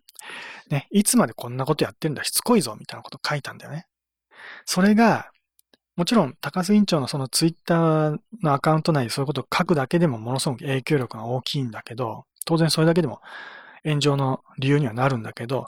[0.69, 3.87] ね、いつまでこんなことやってんだしつこいぞみたいなこと書いたんだよね。
[4.65, 5.31] それが、
[5.95, 13.21] もちろん、高須委員長のそのツイッターのアカウント内でそういうことを書くだけでもものすごく影響力が大きいんだけど、当然それだけでも
[13.83, 15.67] 炎上の理由にはなるんだけど、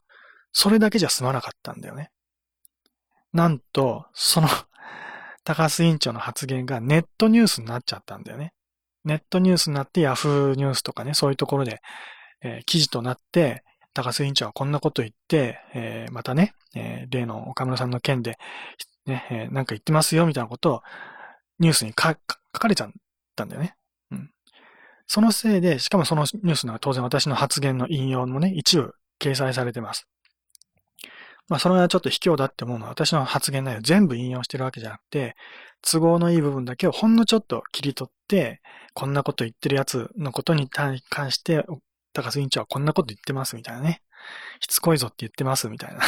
[0.56, 2.12] それだけじゃ済まなかったんだよね。
[3.34, 4.48] なんと、その
[5.44, 8.54] 高須委員長の発言がネットニュースになっちゃったんだよね。
[9.04, 11.82] ネットニュースになってヤフーニュースとかね、そういうところで、
[12.42, 13.64] えー、記事となって、
[13.94, 18.38] 高須委員長はこんなこと言って、えー、またね、えー、例の岡村さんの件で、
[19.06, 20.82] ね、えー、なんか言ってますよみたいなことを
[21.60, 22.92] ニュースに書かれちゃっ
[23.36, 23.76] たんだよね。
[24.12, 24.32] うん。
[25.06, 30.08] そのせいで、しかもそのニュースのは当然私の発言の引用もね、一部掲載されてます。
[31.48, 35.36] まあ、それはちょっと卑怯だって思うのは、私の発言内容全部引用してるわけじゃなくて、
[35.82, 38.62] 都合のいい部分だけをほんのちょっと切り取って、
[38.94, 41.64] こんなこと言ってるやつのことに関して、
[42.14, 44.02] 高須委員長はこんなこと言ってますみたいなね。
[44.60, 46.02] しつこいぞって言ってますみたいな。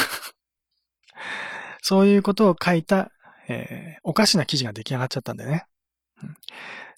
[1.83, 3.11] そういうことを書いた、
[3.47, 5.65] えー、おかしな記事が出来上がっちゃったんだよね。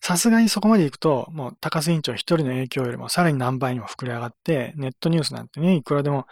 [0.02, 6.26] さすがにそこまで行くと、もう高須委員長一人の影響よりもさらに何倍にも膨れ上がって、ネットニュースなんてね、いくらでも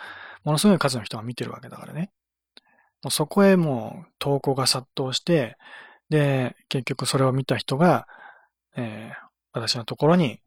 [0.47, 2.10] ものすごい数の人が見てるわけだからね。
[3.03, 5.57] もうそこへもう投稿が殺到して、
[6.10, 8.07] で、結局それを見た人が、
[8.77, 10.39] えー、私のところに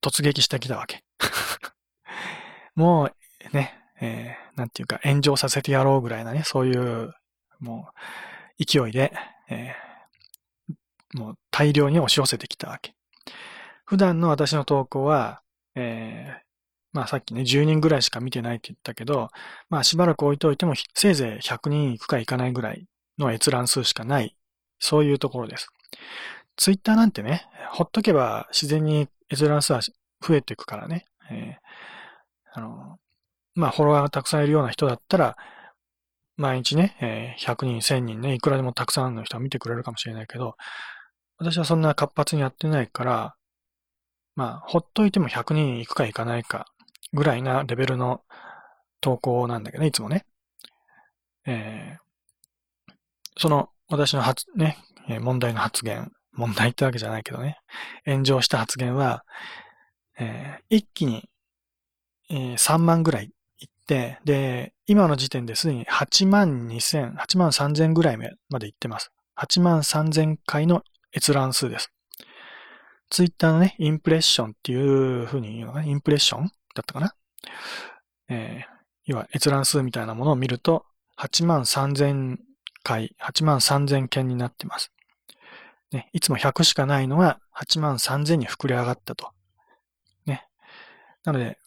[0.00, 1.04] 突撃してきたわけ。
[2.74, 3.10] も
[3.52, 7.12] う、ね、えー、なんていうか、炎上させてやろうぐらいなね、そういう、
[7.60, 7.90] も
[8.58, 9.12] う、勢いで、
[9.50, 12.94] えー、もう大量に押し寄せてきたわけ。
[13.84, 15.42] 普段の私の投稿は、
[15.74, 16.47] えー、
[16.92, 19.28] まあさっきね、10人ぐらいしか見てないって言ったけど、
[19.68, 22.86] まあしばらく置いといても、せいぜい100人いくかいかないぐらい
[23.18, 24.36] の閲覧数しかない、
[24.78, 25.68] そういうところです。
[26.56, 29.80] ツイッターなんてね、ほっとけば自然に閲覧数は
[30.26, 31.06] 増えていくからね。
[31.30, 32.98] えー、あの、
[33.54, 35.36] まあフォロワーがたくさんいるような人だったら、
[36.36, 40.56] 毎日ね、えー、100人、1000人ね、いくらでもたくさんの人が見てくれるかもしれないけど、
[41.38, 43.34] 私はそんな活発にやってないから、
[44.36, 46.66] まあ、ほっといても100人いくかいかないか
[47.12, 48.22] ぐらいなレベルの
[49.00, 50.24] 投稿なんだけどね、いつもね。
[51.46, 52.92] えー、
[53.36, 54.76] その、私の発、ね、
[55.20, 57.58] 問題の発言、問題ってわけじゃないけどね、
[58.04, 59.24] 炎上した発言は、
[60.18, 61.28] えー、一気に、
[62.30, 68.18] えー、3万ぐらいいって、で、今の時点ですでに8万2千、8万3千ぐらい
[68.50, 69.10] までいってます。
[69.38, 70.82] 8万3千回の
[71.16, 71.90] 閲覧数です。
[73.10, 75.86] ツイッターのね、インプレッションっていう風に言うのかな？
[75.86, 76.50] インプレッション？
[76.78, 77.14] だったかな？
[78.28, 80.84] えー、要は閲覧数みたいなものを見ると、
[81.18, 82.36] 8万3000
[82.82, 84.92] 回、8万3000件になってます。
[85.90, 89.32] ね、いつも100しかないのが8万3000に膨れ上がったと。
[90.26, 90.46] ね。
[91.24, 91.58] なので、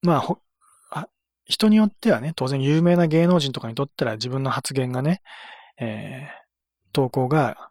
[0.00, 0.38] まあ、ほ
[0.90, 1.06] あ
[1.44, 5.22] 人によってはね、当然有名な芸能人とかにとったら自分の発言がね、
[5.78, 7.70] えー、投稿が、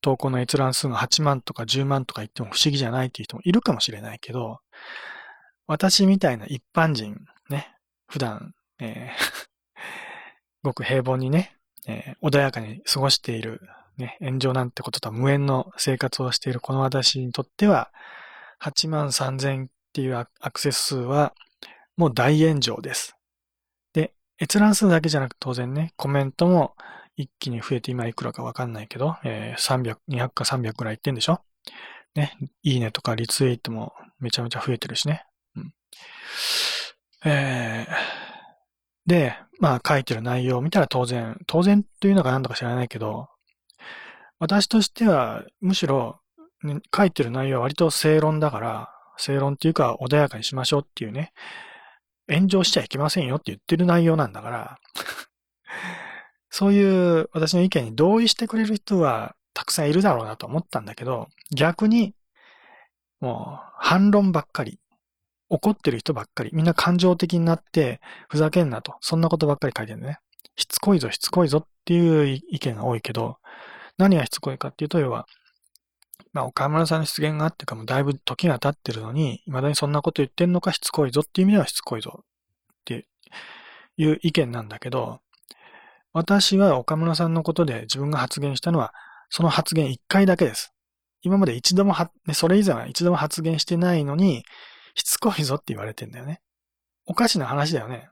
[0.00, 4.60] 投稿の閲覧数が8万とか10万とか言っても不思議じゃないっていう人もいるかもしれないけど、
[5.66, 7.74] 私みたいな一般人、ね、
[8.08, 9.46] 普段、えー
[10.62, 13.60] ごく平凡にね、えー、穏やかに過ごしている、
[13.98, 17.92] ね、炎上なんてこととは無縁の生活をしているこの私にとっては、
[18.60, 21.34] 8万3000っていうアクセス数は
[21.96, 23.16] もう大炎上です。
[23.92, 26.74] で、閲覧数だけじゃなく当然ね、コメントも
[27.16, 31.42] 一気に増えて今いくらかわかんないけど、えー、300、200か300くらいいってんでしょ？
[32.14, 35.25] ね、いいねとかリツイートもめちゃめちゃ増えてるしね。
[37.24, 43.28] えー、で、まあ書いてる内容を見たら当然、当然というのが何だか知らないけど、
[44.38, 46.20] 私としてはむしろ、
[46.62, 51.32] ね、書いてる内容は割と正論だから、正論っていうか穏やかにしましょうっていうね、
[52.28, 54.78] 炎上しちゃいけませんよって言ってる内容なんだから
[56.58, 62.14] そういう私の意見に同意してくれる人はたくさんいるだろうなと思ったんだけど、逆に、
[63.20, 64.78] もう反論ばっかり。
[65.48, 70.18] 怒ってる人ばっかり、みんな感情的になって、ふざけんなと、そんなことばっかり書いてるね。
[70.56, 73.38] しつこいぞ、しつこいぞっていう意見が多いけど、
[73.98, 75.26] 何がしつこいかっていうと、要は、
[76.32, 82.24] まあ、岡村さんの出現があってかもだいぶ時が経ってるのに、未だにそんなこと言ってんのかしつこいぞっていう意味ではしつこいぞっ
[82.84, 83.06] て
[83.96, 85.20] いう意見なんだけど、
[86.12, 88.92] 私は岡村さんのことで自分が発言したのは、
[89.28, 90.72] その発言一回だけです。
[91.22, 94.44] 今まで一度もは、それ以前は一度も発言してないのに、
[94.96, 96.40] しつこいぞって言われてんだよね。
[97.06, 98.08] おかしな話だよね。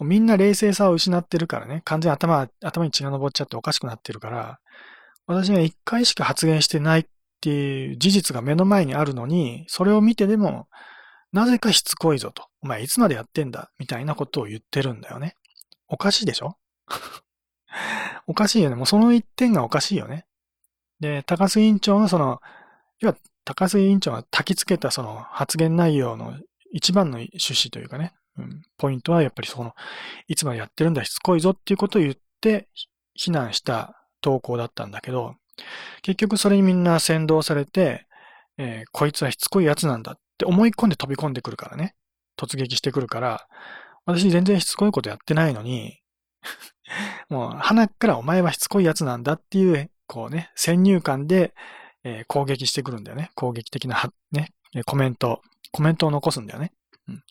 [0.00, 1.82] みんな冷静さを失ってるからね。
[1.84, 4.60] 完全に頭、頭に血が昇っちゃっておかしくなってるから、
[5.26, 7.06] 私が一回しか発言してないっ
[7.40, 10.68] ていう事実が目の前にあるのに、それを見てでも、
[11.32, 12.46] なぜかしつこいぞと。
[12.62, 15.34] お前いつまでやってんだみたいなことを言ってるんだよね。
[15.88, 16.56] おかしいでしょ？
[18.26, 18.76] おかしいよね。
[18.76, 20.26] もうその一点がおかしいよね。
[21.00, 22.40] で、高須委員長のその、
[23.00, 23.16] 要は
[23.48, 26.34] 高須委員長が焚きつけたその発言内容の
[26.70, 29.72] 一番の趣旨というかね、うん、ポイントはやっぱりその、
[30.26, 32.68] いつまでやってるんだしつこいぞっていうことを言って
[33.14, 35.34] 非難した投稿だったんだけど、
[36.02, 38.06] 結局それにみんな先導されて、
[38.58, 41.94] えー、こいつはしつこいやつなんだって思い込んで飛び込んでくるからね。
[42.38, 43.48] 突撃してくるから、
[44.04, 45.98] 私全然しつこいことやってないのに、
[47.30, 51.54] もう、鼻からお前はしつこいやつなんだっていう、こうね、先入観で、
[52.08, 53.30] えー、攻撃してくるんだよね。
[53.34, 54.50] 攻撃的な、ね、
[54.86, 55.42] コメント、
[55.72, 56.72] コメントを残すんだよね。
[57.08, 57.22] うん。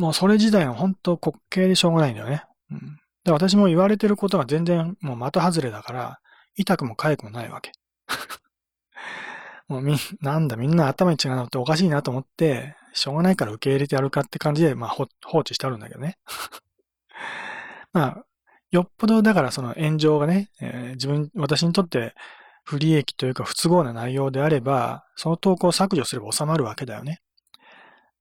[0.00, 2.44] もうそれ自体は本当滑稽でしょうがないんだよね。
[2.70, 2.98] うん。
[3.24, 6.18] で私も言われてることが全然もう的外れだから、
[6.56, 7.72] 痛くも痒くもないわけ。
[9.66, 16.18] もうみ、なんだみんな頭に違うのっておかしいなと思って、しょうがないから受け入れてやるかって感じで、まあ放置してあるんだけどね。
[17.92, 18.24] まあ、
[18.70, 22.14] よっぽどだからその炎上がね、えー、自分、私にとって
[22.64, 27.20] 不利益というか不都合な内容であれば、その投稿を削除すれば収まるわけだよね。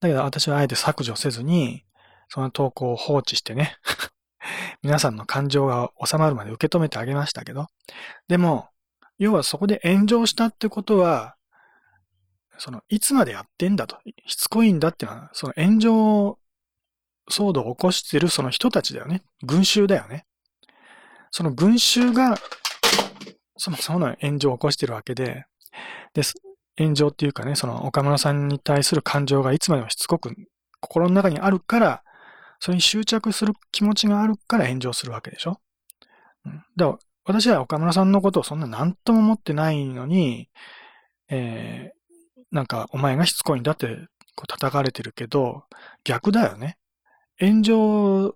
[0.02, 1.86] だけど私はあえて削除せずに、
[2.28, 3.78] その投稿を放置してね
[4.82, 7.68] 皆さんの感情が収まるまで受け止めてあげましたけど。
[8.28, 8.70] でも、
[9.18, 11.36] 要はそこで炎上したってことは、
[12.58, 16.40] その、いつまでやってんだと、しつこいんだっていうのは、その炎上
[17.32, 19.24] 騒動を起こしてるその人たちだよね。
[19.44, 20.26] 群衆だよね。
[21.32, 22.38] その群衆が
[23.58, 25.46] そもそもの炎上を起こしてるわけで、
[26.14, 26.22] で。
[26.76, 30.34] 炎上っていうかね、その岡村さんに対する感情がいつまでもしつこく
[30.82, 32.04] 心の中にあるから、
[32.60, 35.60] それに執着する気持ちがあるから炎上するわけでしょ？
[36.48, 40.50] うん、だから私は岡村さんのことをそんな何とも思ってないのに、
[41.30, 43.96] えー、なんかお前がしつこいんだって
[44.34, 45.66] こう叩かれてるけど、
[46.04, 46.80] 逆だよね。
[47.40, 48.36] 炎上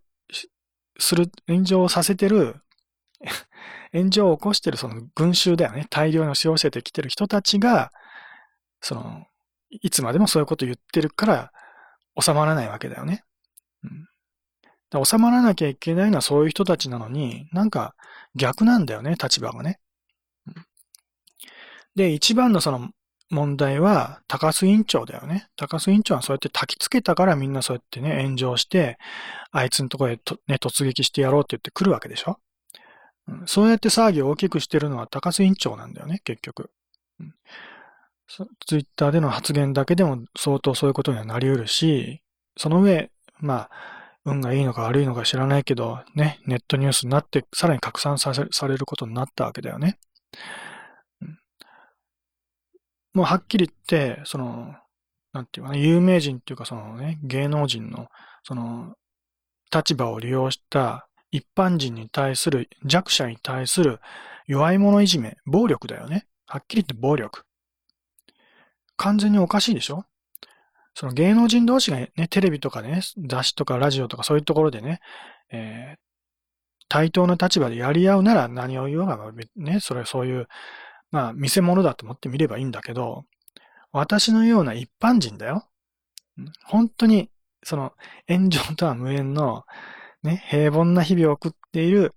[0.99, 2.57] する、炎上させてる
[3.93, 5.87] 炎上を起こしてるその群衆だよね。
[5.89, 7.91] 大量に押し寄せてきてる人たちが、
[8.81, 9.25] その、
[9.69, 11.51] いつまでもそういうこと言ってるから
[12.19, 13.23] 収まらないわけだよね。
[13.83, 17.95] うん、収まらなきゃいけないのはそういう人たちなのに、なんか
[18.35, 19.79] 逆なんだよね、立場がね。
[21.95, 22.91] で、一番のその
[23.29, 25.47] 問題は、高須委員長だよね。
[25.57, 28.97] 高須委員長はそうやって焚きつけたからみんなそうやってね、炎上して、
[29.51, 32.39] あいつのとこへと、ね、突撃してやろうって言って来るわけでしょ、
[33.45, 36.71] そうやって騒ぎを大きくしてるのは高須委員長なんだよね、結局。
[38.67, 42.21] ツイッターでの発言だけでも相当そういうことにはなり得るし、
[42.57, 43.69] その上、まあ、
[44.25, 49.97] 運がいいのか悪いのか知らないけど、ね、ネットニュースになって、さらに拡散させされることになったわけだよね。
[53.13, 54.75] もうはっきり言って、その、
[55.33, 58.07] なんていうかな、有名人っていうかそのね、芸能人の、
[58.43, 58.95] その、
[59.73, 63.99] 立場を利用した一般人に対する、弱者に対する
[64.45, 66.27] 弱い者いじめ、暴力だよね。
[66.45, 67.43] はっきり言って暴力。
[68.95, 70.05] 完全におかしいでしょ？
[70.93, 74.99] その芸能人同士がね、テレビとかね、雑誌とかラジオとかそういうところでね、
[75.51, 75.99] えー、
[76.89, 79.19] 対等な立場でやり合うなら何を言おうが、
[79.55, 80.47] ね、それそういう、
[81.11, 83.25] まあ、見せ物だと思ってみればいいんだけど、
[83.91, 85.67] 私のような一般人だよ。
[86.65, 87.29] 本当に、
[87.63, 87.93] その、
[88.27, 89.65] 炎上とは無縁の、
[90.23, 92.13] ね、平凡な日々を送っている、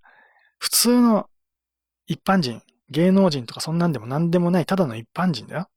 [0.57, 1.29] 普通の
[2.07, 5.69] 一般人、芸能人とかそんなんでも何でもない、ただの一般人だよ。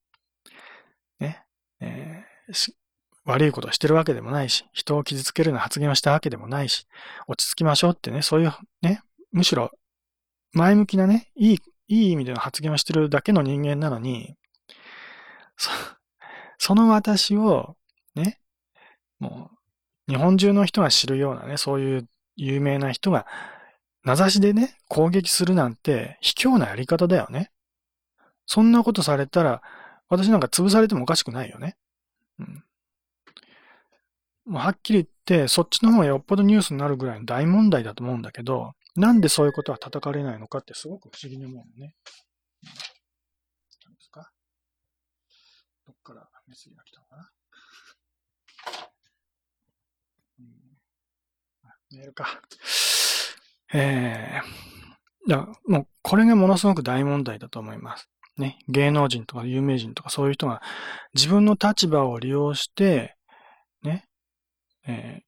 [1.21, 1.45] ね、
[1.81, 2.73] えー、
[3.25, 6.87] 悪いことをしてるわけでもないし、人を傷つけるような発言をしたわけでもないし、
[7.29, 9.71] 落ち着きましょうってね、そういうね、むしろ
[10.55, 11.59] 前向きなね、いい、
[11.89, 14.37] いい意味での発言をしてるだけの人間なのに、
[15.57, 15.71] そ
[16.59, 17.77] その私を、
[18.15, 18.41] ね、
[19.19, 19.51] も
[20.09, 23.27] う、日本中の人が知るようなね、そういう有名な人が、
[24.03, 27.51] 名指しでね、攻撃するなんて、卑怯なやり方だよね。
[28.47, 29.63] そんなことされたら、
[30.09, 31.77] 私なんか潰されてもおかしくないよね。
[32.39, 32.65] うん。
[34.45, 41.95] もうはっきり言って、そっちの方がよっぽどニュースになるぐらいの大問題だと思うんだけど、なんでそういうことは叩かれないのかってすごく不思議に思うのね。
[43.87, 44.31] 何ですか？
[45.87, 47.31] どっからメッセージが来たのかな、
[50.41, 50.47] うん、
[51.97, 52.41] メールか。
[53.73, 58.09] えー、だもうこれがものすごく大問題だと思います。
[58.37, 60.61] ね、芸能人とか有名人とかそういう人が
[61.15, 63.17] 自分の立場を利用して、
[63.83, 64.07] ね、
[64.87, 65.23] え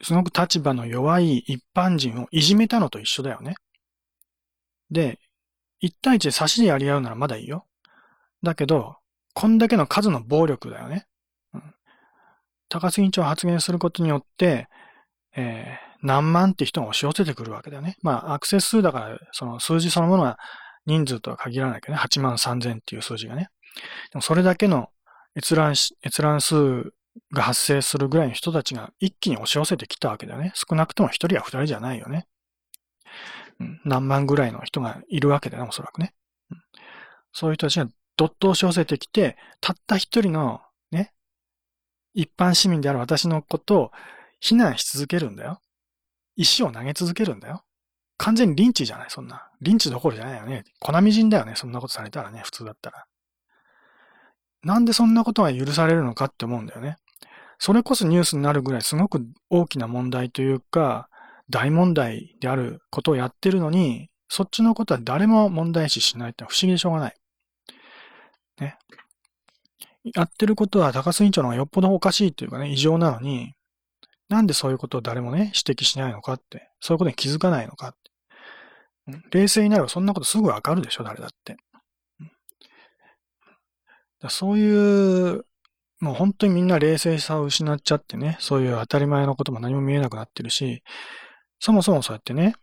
[0.00, 3.56] ー、すごく立場の弱い一般人をいじめたのと一緒だよね。
[4.90, 5.18] で、
[5.80, 7.66] 一対一で差しでやり合うならまだいいよ。
[8.42, 8.96] だけど、
[9.34, 11.06] こんだけの数の暴力だよね。
[11.52, 11.74] うん、
[12.68, 14.68] 高須委員長発言することによって、
[15.36, 17.96] えー、何万って人が押し寄せてくるわけだよね。
[18.02, 20.38] まあ、アクセス数だから、その数字そのものは
[20.86, 22.00] 人数とは限らないけどね。
[22.00, 23.48] 8万3000っていう数字がね。
[24.12, 24.90] でもそれだけの
[25.36, 26.92] 閲覧し、閲覧数
[27.32, 30.52] が発生するぐらいの人たちが一気に押し寄せてきたわけだよね。
[30.54, 32.26] 少なくとも一人や二人じゃないよね。
[33.84, 36.14] 何万ぐらいの人がいるわけだよね、おそらくね。
[37.32, 41.12] そういう人たちがどっと押し寄せてきて、たった一人のね、
[42.14, 43.90] 一般市民である私のことを
[44.40, 45.60] 非難し続けるんだよ。
[46.36, 47.62] 石を投げ続けるんだよ。
[48.16, 49.50] 完全にリンチじゃない、そんな。
[49.60, 50.64] リンチどころじゃないよね。
[50.80, 53.04] 粉みじんだよね、そんなことされたらね、普通だったら。
[54.62, 56.96] なんでそんなことが許されるのかって思うんだよね。
[57.58, 61.08] それこそニュースになるぐらいすごく大きな問題というか、
[61.50, 67.16] 大問題であることをやってるのに、そっちのことは誰も問題視しないって不思議でしょうがない。
[68.60, 68.78] ね。
[70.14, 73.54] やってることは高須委員長の方がよっぽどおかしいというかね、異常なのに、
[74.28, 78.10] なんでそういうことを誰もね、指摘しないのかって、そういうことに気づかないのかって。
[79.30, 81.56] 冷静になればそんなことすぐわかるでしょ、誰だって。
[84.20, 85.44] だそういう
[86.04, 90.82] もう本当にみんな冷静さを失っちゃってね、そういう当たり前のことも何も見えなくなってるし、
[91.60, 92.54] そもそもそうやってね、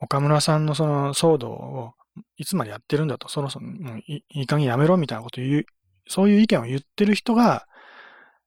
[0.00, 1.94] 岡村さんのその騒動を
[2.36, 5.66] いつまでやってるんだと、そろそろもういい加減やめろみたいなこと言う、
[6.06, 7.66] そういう意見を言ってる人が、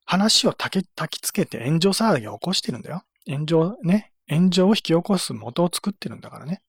[0.07, 3.03] 話を焚き、焚きつけて炎上騒ぎを起こしてるんだよ。
[3.27, 6.61] 炎上、ね、炎上を引き起こす元を作ってるんだからね。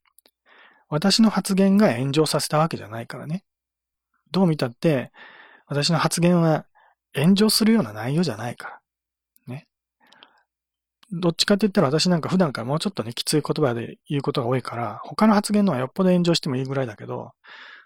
[0.89, 3.45] 私の発言が炎上させたわけじゃないからね。
[4.33, 5.13] どう見たって、
[5.67, 6.67] 私の発言は
[7.15, 8.81] 炎上するような内容じゃないか
[9.47, 9.55] ら。
[9.55, 9.69] ね。
[11.13, 17.31] どっちかって言ったら私なんか普段からもうちょっとね、きつい言葉で言うことが多いから、他の発言のはよっぽど炎上してもいいぐらいだけど、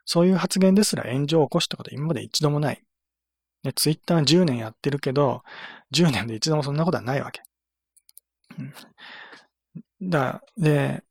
[0.06, 2.82] そういう発言ですら炎上を起こしたこと今まで一度もない。
[3.64, 5.42] ね、ツイッター10年やってるけど、
[5.92, 7.42] 10年で一度もそんなことはないわけ。
[10.02, 11.02] だ、で、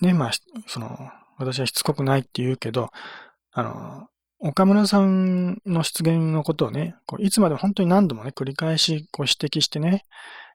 [0.00, 0.32] ね、まあ、
[0.66, 2.90] その、私はしつこくないって言うけど、
[3.52, 4.08] あの、
[4.38, 10.04] 岡村さんの出現のことをね、こういつまでも本当に何度もね、繰り返しこう指摘してね、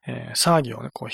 [0.06, 1.10] えー、騒ぎをね、こう、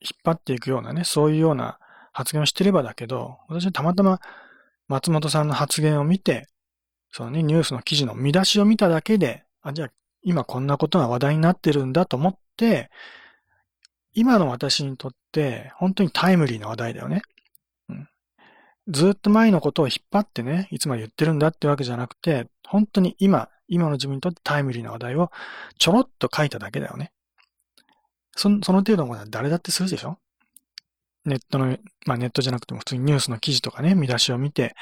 [0.00, 1.78] 引っ張っていくようなね、そういうような
[2.12, 4.20] 発言をしてればだけど、私はたまたま
[4.88, 6.48] 松本さんの発言を見て、
[7.16, 9.88] そのね、ニュースの記事の見出しを見ただけで、あ、じゃあ
[10.22, 12.90] 今こんなことが話題になってるんだと思って、
[14.12, 17.22] 今の私にとって本当にタイムリーな話題だよね。
[17.88, 18.08] うん、
[18.88, 25.30] ずっと前のことを引っ張ってね、いつまで言ってるんだってわけじゃなくて、本当に今、今の自分にとってタイムリーな話題を
[25.78, 27.12] ちょろっと書いただけだよね。
[28.36, 30.18] そその程度のことは誰だってするでしょ？
[31.24, 34.74] ネットの、まあネットじゃなくても普通にニュースの記事とかね、見出しを見て、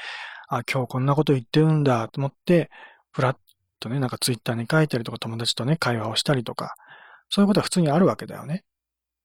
[0.47, 2.69] あ、今日こんなこと言ってるんだと思って、
[3.11, 3.37] ふらっ
[3.79, 6.75] とね、なんかツイッターに書いたりとか友達とね、会話をしたりとか、
[7.29, 8.63] そういうことは普通にあるわけだよね。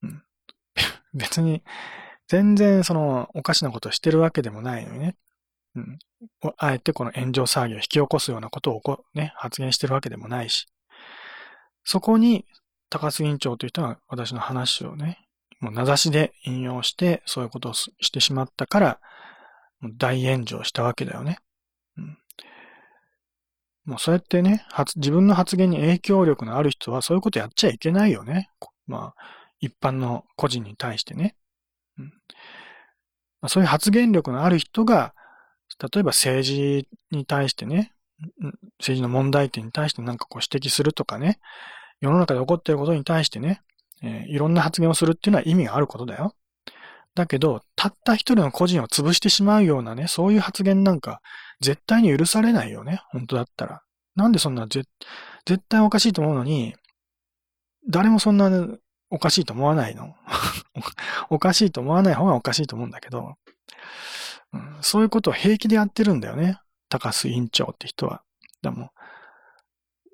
[0.03, 0.23] うん。
[1.15, 1.63] 別に、
[2.29, 5.17] 全然そのおかしなことをしてるわけでもないのにね。
[5.75, 5.99] うん。
[6.57, 10.67] あえてこの炎上騒ぎを引き起こすようなことをこね、発言してるわけでもないし。
[11.85, 12.47] そこに、
[12.89, 15.19] 高須委員長という人は私の話をね、
[15.61, 19.01] もう名指しで引用して、そういうことをしてしまったから、
[19.83, 21.39] 大炎上したわけだよね。
[21.97, 22.19] うん、
[23.85, 24.67] もうそうやってね、
[24.97, 28.51] 自分の発言に影響力のある人はそういうことやっちゃいけないよね。
[28.87, 29.23] まあ、
[29.61, 31.37] 一般の個人に対してね。
[31.99, 32.05] うん
[33.41, 35.15] まあ、そういう発言力のある人が、
[35.81, 37.93] 例えば政治に対してね、
[38.79, 41.41] 政治の問題点に対して何かこう指摘するとかね、
[42.01, 43.63] 世の中で起こっていることに対してね、
[44.03, 46.35] えー、いろんな発言をするっていうのは意味があることだよ。
[47.15, 51.21] だけど、たった一人の個人を潰してしまうようなね、そういう発言なんか、
[51.61, 53.03] 絶対に許されないよね。
[53.11, 53.83] 本当だったら。
[54.17, 54.87] なんでそんな、絶
[55.69, 56.75] 対おかしいと思うのに、
[57.89, 58.51] 誰もそんな
[59.11, 60.15] おかしいと思わないの？
[61.31, 63.35] おかしいと思わない方がおかしいと思うんだけど、
[64.53, 66.59] うん、そういうことを平気でやってるんだよね。
[66.89, 68.23] 高須委員長って人は。
[68.63, 68.91] だも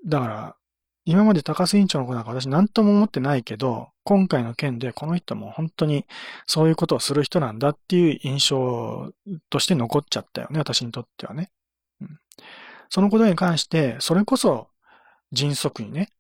[0.07, 0.57] だから、
[1.07, 6.05] 今まで高須委員長の子なんか私何とも思ってないけど、今回の件でこの人も本当に
[6.47, 9.13] そういうことをする人なんだっていう印象
[9.49, 11.53] として残っちゃったよね、私にとってはね。
[12.01, 12.19] うん、
[12.91, 14.67] そのことに関して、それこそ
[15.31, 16.11] 迅速にね、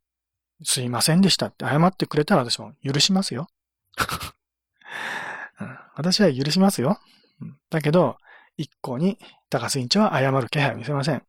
[0.63, 3.49] すいませんでしたって謝ってくれたら私も許しますよ。
[5.61, 7.01] うん、私は許しますよ。
[7.71, 8.19] だけど、
[8.57, 9.19] 一向に
[9.51, 11.25] 高須委員長は謝る気配を見せません。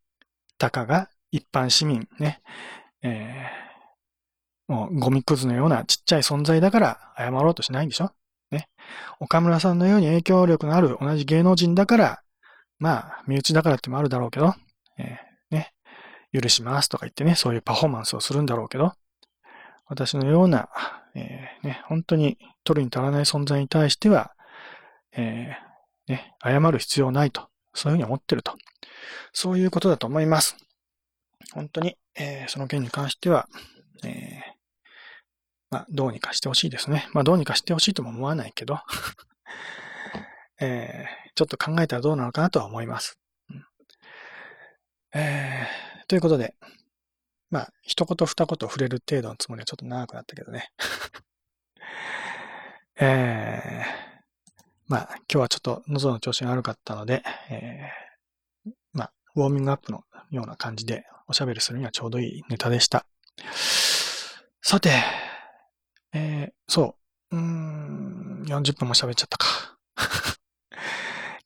[0.60, 2.42] たかが一般市民ね、
[3.04, 8.12] えー、もうゴミくずのようなちっちゃい存在だから謝ろうとしないんでしょ？
[8.52, 8.70] ね。
[9.20, 12.22] 岡村さんのように影響力のある同じ芸能人だから、
[12.80, 14.54] まあ、身内だからってもあるだろうけど、
[14.98, 15.74] えー、ね、
[16.34, 18.94] 許しますとか言ってね、そういうパフォーマンスをするんだろうけど、
[19.88, 20.70] 私のような、
[21.16, 24.34] えー、ね、本当に取るに足らない存在に対しては、
[25.14, 28.54] えー、ね、謝る必要ないと、そういうふうに思ってると。
[29.34, 30.58] そういうことだと思います。
[31.54, 33.48] 本当に、えー、その件に関しては、
[34.04, 34.58] えー、
[35.70, 37.08] まあ、どうにかしてほしいですね。
[37.14, 38.80] まあ、どうにかしてほしいとも思わないけど、
[40.60, 43.20] えー、ちょっと考えたらどうなのかなとは思います。
[43.50, 43.66] うん、
[45.14, 46.56] えー、ということで、
[47.50, 50.72] まあ、一言二言触れる程度のつもりはちょっと長くなったけどね。
[53.00, 54.22] えー、
[54.88, 63.06] まあ、今日はちょっと喉の調子が悪かったので、えー、まあ、ウォーミングアップのような感じでおしゃべりするにはちょうどいいネタでした。
[64.62, 64.92] さて、
[66.14, 66.96] えー、そ
[67.32, 69.78] う、うーん、40分も喋っちゃったか。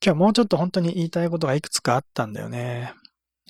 [0.00, 2.94] 日はもうちょっと本当に言いたいことがいくつかあったんだよね。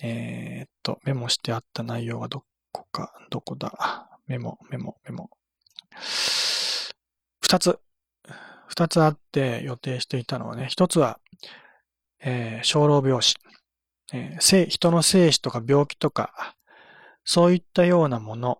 [0.01, 4.09] えー、っと、メモしてあった内容がどこか、どこだ？
[4.27, 5.29] メモ、メモ、メモ。
[7.41, 7.79] 二つ、
[8.67, 11.19] 二つあって予定していたのはね、一つは、
[12.19, 13.35] えー、小老病死。
[14.11, 16.55] えー、人の生死とか病気とか、
[17.23, 18.59] そういったようなもの、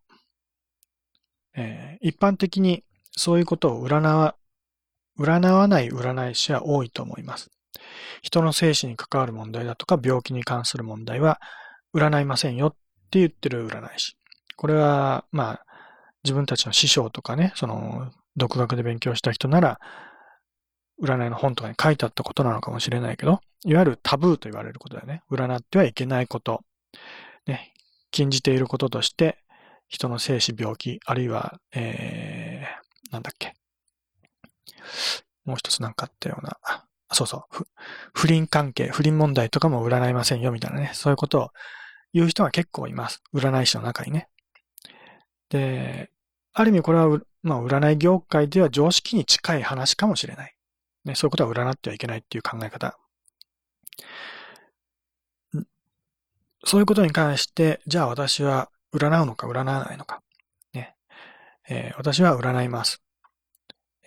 [1.56, 4.36] えー、一般的にそういうことを占わ、
[5.20, 7.52] 占わない占い師は多いと思います。
[8.22, 11.40] 人の生死に関わる問題だとか病気に関する問題は
[11.94, 12.72] 占いませんよっ
[13.12, 14.18] て言ってる占い師。
[14.56, 15.66] これは、まあ、
[16.24, 19.80] 自分たちの師匠とかね、その、独学で勉強した人なら、
[21.02, 25.24] 占いの本とかに書いてあったことなのかもしれないけど、いわゆるタブーと言われることだよね。
[25.32, 26.64] 占ってはいけないこと。
[27.48, 27.74] ね、
[28.12, 29.38] 禁じていることとして、
[29.88, 33.54] 人の生死、病気、あるいは、えー、なんだっけ。
[35.46, 36.58] もう一つなんかあったような。
[36.64, 37.66] あそうそう。
[38.14, 40.92] 不倫関係、不倫問題とかも占いませんよ、みたいなね。
[40.94, 41.50] そういうことを
[42.14, 43.22] 言う人が結構います。
[43.34, 44.30] 占い師の中にね。
[45.50, 46.10] で、
[46.54, 50.56] ある意味これは、まあ、占い業界では常識に近い話かもしれない。
[51.06, 52.98] ね、そういうことは占ってはいけないっていう考え方。
[56.66, 60.22] そういうことに関して、じゃあ私は占うのか占わないのか。
[60.74, 60.96] ね。
[61.68, 63.02] えー、私は占います。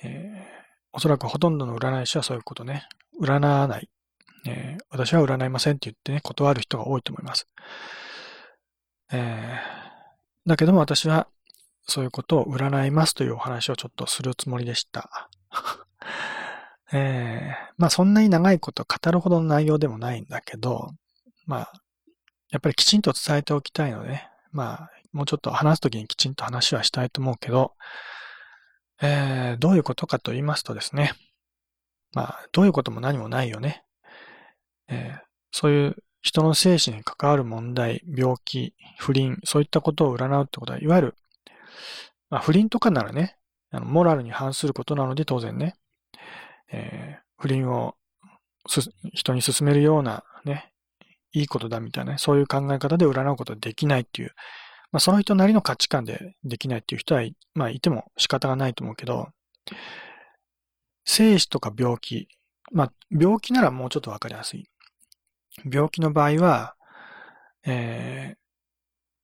[0.03, 0.45] えー、
[0.93, 2.87] おそらくほとんどの占い師はそういうことね。
[3.21, 3.89] 占わない。
[4.47, 7.49] えー、私は占いませんって言ってね、断る人が多いと思います。
[9.13, 11.29] えー、だけども私は
[11.87, 15.29] そういうことを占いますというお話をちょっとするつもりでした。
[16.93, 20.95] えー、まあそんなに長いこと語るほどの内容でもないんだけど、
[21.47, 21.73] まあ、
[22.57, 27.75] やっぱりきちんと伝えておきたいので、まあ、もうちょっと話すときにきちんと話はしたいと思うけど、
[29.03, 31.13] えー、どういうことかと言いますとですね、
[32.15, 33.85] まあ、どういうことも何もないよね。
[34.89, 35.21] えー、
[35.53, 41.15] そういう人の精神に関わる問題、病気、不倫、そういったことを占うってことは、いわゆる、
[42.31, 43.37] まあ、不倫とかならね、
[43.71, 45.77] あのモラルに反することなので当然ね、
[46.73, 47.97] えー、不倫を
[49.13, 50.73] 人に勧めるようなね、
[51.37, 54.33] いいことだみたいな、ね、そういう考え方で占うことはできないっていう、
[54.91, 57.23] まあ、その人なりの価値観でできないっていう人は、
[57.55, 59.29] まあ、いても仕方がないと思うけど、
[61.05, 62.29] 生死とか病気、
[62.73, 64.65] まあ、病気ならもうちょっとわかりやすい。
[65.71, 66.75] 病気の場合は、
[67.67, 68.37] え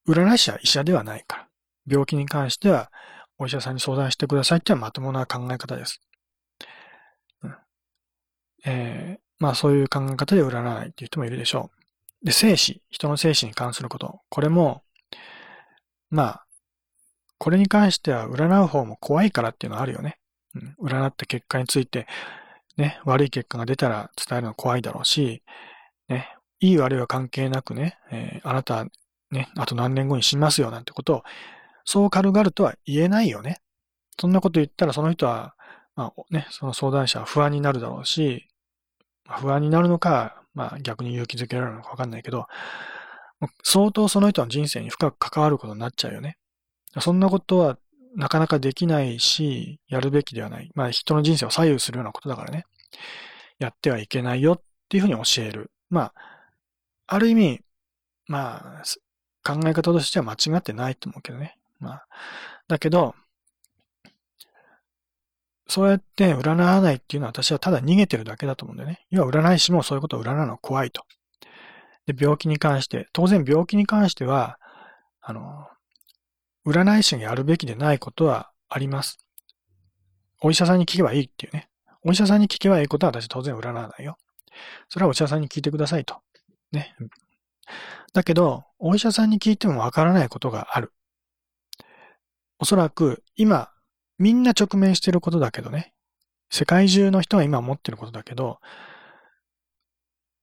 [0.06, 1.48] ー、占い師は医者ではないから、
[1.86, 2.92] 病気に関しては
[3.38, 6.02] お医者さんに相談してくださいっていうのはまともな考え方です。
[7.42, 7.56] うん
[8.66, 11.81] えー、まあそういう考え方で占わないっていう人もいるでしょう。
[12.24, 14.20] で、生死、人の生死に関すること。
[14.28, 14.82] これも、
[16.10, 16.46] まあ、
[17.38, 20.18] これに関しては占う方も怖いからっていうのはあるよね。
[20.54, 22.06] うん、占った結果について、
[22.76, 25.42] ね、悪い結果が出たら伝えるの怖いだろうし、
[26.08, 28.86] ね、いい悪いは関係なくね、えー、あなた、
[29.30, 31.22] ね、あと何年後に死にますよなんてことを、
[31.84, 33.60] そう軽々とは言えないよね。
[34.20, 35.54] そんなこと言ったらその人は、
[35.96, 38.46] まあね、その相談者は不安になるだろうし、
[39.28, 42.46] 不安になるのか、まあ逆に勇気づけられるのかわかんないけど、
[43.62, 46.36] 相当その人の人生に深く関わることになっちゃうよね。
[47.00, 47.78] そんなことは
[48.14, 50.70] なかなかできないし、やるべきではない。
[50.74, 52.64] まあ人の人生を左右するようなことだからね。
[53.58, 55.70] やってはいけないよっていうふうに教える。
[55.88, 56.14] まあ、
[57.06, 57.60] ある意味、
[58.26, 58.82] まあ、
[59.44, 61.56] 考え方としては間違ってないと思うけどね。
[61.78, 62.06] まあ、
[62.68, 63.14] だけど、
[65.72, 69.06] そうやって占わないっていうのは私はただ逃げてるだけだと思うんだよね。
[69.08, 71.06] 要は占い師もそういうことを占うのは怖いと。
[72.06, 74.58] で、病気に関して、当然病気に関しては、
[75.22, 75.66] あの、
[76.66, 79.16] 占い師がやるべきでないことはあります。
[80.42, 81.70] お医者さんに聞けばいいっていうね。
[82.04, 84.18] お医者さんに聞けばいいことは私当然占わないよ。
[84.90, 86.16] それはお医者さんに聞いてくださいと。
[86.70, 86.94] ね。
[88.12, 90.92] だけど、お医者さんに聞いてもわからないことがある。
[92.58, 93.70] おそらく今、
[94.18, 95.92] みんな直面してることだけどね。
[96.50, 98.58] 世界中の人が今持ってることだけど、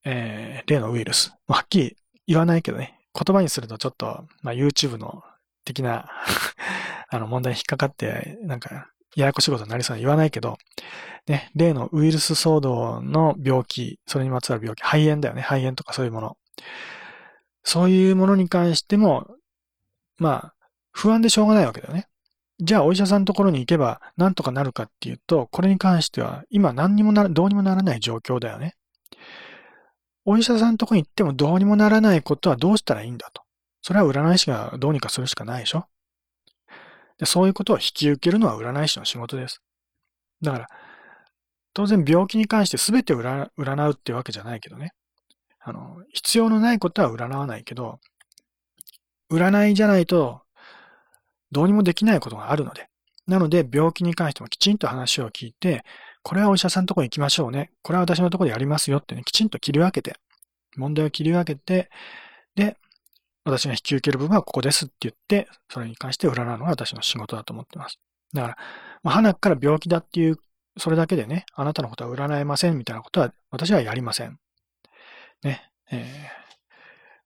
[0.05, 1.33] えー、例のウイルス。
[1.47, 1.97] はっきり
[2.27, 2.99] 言わないけどね。
[3.13, 5.23] 言葉にするとちょっと、まあ、YouTube の
[5.65, 6.09] 的な
[7.09, 10.57] あの問題に引っかかって、なんか、ややこしいことになりそうに言わないけど、
[11.27, 15.41] ね、例のウイルス騒動の病気、それにまつわる病気、肺炎だよね。
[15.41, 16.37] 肺炎とかそういうもの。
[17.63, 19.27] そういうものに関しても、
[20.17, 20.55] まあ、
[20.91, 22.07] 不安でしょうがないわけだよね。
[22.61, 28.75] じゃあ、お医者さんのところに行けば、なんとかなるかっていうと、これに関しては、今何にもな、どうにもならない状況だよね。
[30.25, 33.43] お医者さんのところに行ってもどうにもならないことはどうしたらいいんだと。
[33.81, 35.85] それは占い師がどうにかするしかないでしょ
[37.17, 39.61] でそういうことを引き受けるのは占い師の仕事です。
[40.41, 40.67] だから、
[41.73, 43.49] 当然病気に関して全て占
[43.89, 44.91] うっていうわけじゃないけどね。
[45.61, 47.99] あの、必要のないことは占わないけど、
[49.31, 50.41] 占いじゃないと
[51.51, 52.89] どうにもできないことがあるので。
[53.27, 55.83] なので、病気に関してもきちんと話を聞いて、
[56.23, 57.71] これはお医者さんのところに行きましょうね。
[57.83, 60.17] これは私のところでやりますよってね、きちんと切り分けて、
[60.75, 61.89] 問題を切り分けて、
[62.55, 62.77] で、
[63.45, 67.99] 私が引き受ける部分はここですって言って、それに関して占うのが私の仕事だと思ってます。
[68.33, 68.57] だから、
[69.03, 70.37] まあ、花から病気だっていう、
[70.77, 74.37] それだけでね、あなたのことは占えませんみたいなことは私はやりません。
[75.43, 75.71] ね。
[75.91, 76.29] え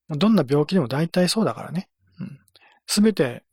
[0.09, 1.89] ー、どんな病気でも大体そうだからね。
[2.87, 3.43] す、べ、て、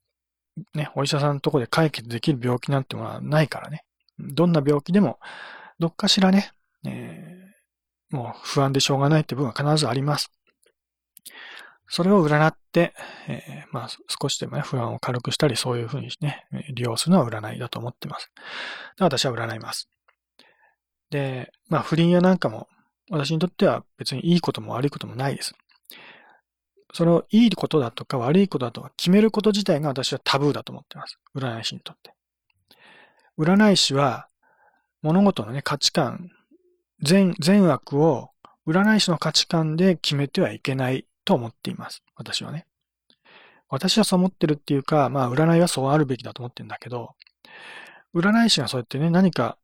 [0.74, 3.84] ね、お医者さんのとこで解決できる病気なんてものはないからね。
[4.18, 5.18] どんな病気でも、
[5.78, 6.52] どっかしらね、
[6.86, 10.30] えー、もう不安でしょうがないって部分は必ずあります。
[11.88, 12.94] それを占って、
[13.26, 18.30] えー、まあ少しでもね、不安を軽くしたり、そういうふうにね、利用するのは占いだと思ってます。
[18.96, 19.88] で私は占います。
[21.10, 22.68] で、まあ不倫やなんかも、
[23.10, 25.54] 私にとっては別にいいことも悪いこともないです。
[26.92, 31.18] それをいいことだとか悪いことだとか決めること自体が私はタブーだと思ってます。
[31.34, 32.14] 占い師にとって。
[33.38, 34.28] 占い師は
[35.02, 36.30] 物事のね、価値観、
[37.02, 38.30] 善、善悪を
[38.66, 42.02] 占い師の価値観で決めてはいけないと思っています。
[42.16, 42.66] 私はね。
[43.68, 47.14] 私はそう思ってるっていうか、まあ、占いはそうあるべきだと思ってるんだけど、
[48.14, 49.56] 占い師がそうやってね、何か、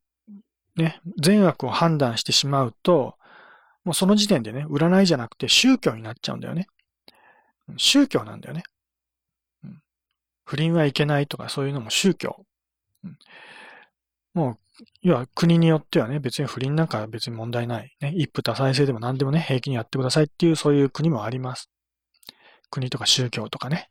[0.76, 3.16] ね、善悪を判断してしまうと、
[3.84, 6.68] もうその時点でね、占いじゃなくて宗教になっちゃうんだよね。
[7.76, 8.62] 宗教なんだよね。
[10.44, 12.46] 不倫はいけないとかそういうのも宗教。
[14.32, 17.96] もう、要は国によってはね、別に不倫なんか別に問題ない。
[18.00, 21.70] ね、一夫多妻制でも何でもね、平気にやってくださいっていうそういう国もあります。
[22.70, 23.90] 国とか宗教とかね。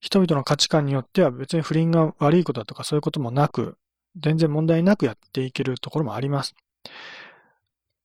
[0.00, 3.76] 人々の価値観によっては別に不倫が悪いことだとかそういうこともなく、
[4.16, 6.54] 全然問題なくやっていけるところもあります。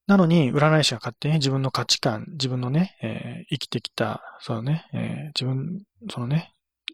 [0.08, 6.53] なのに、占い師が勝手に自分の価値観、自分のね、えー、生きてきた、そのね、えー、自分、そのね、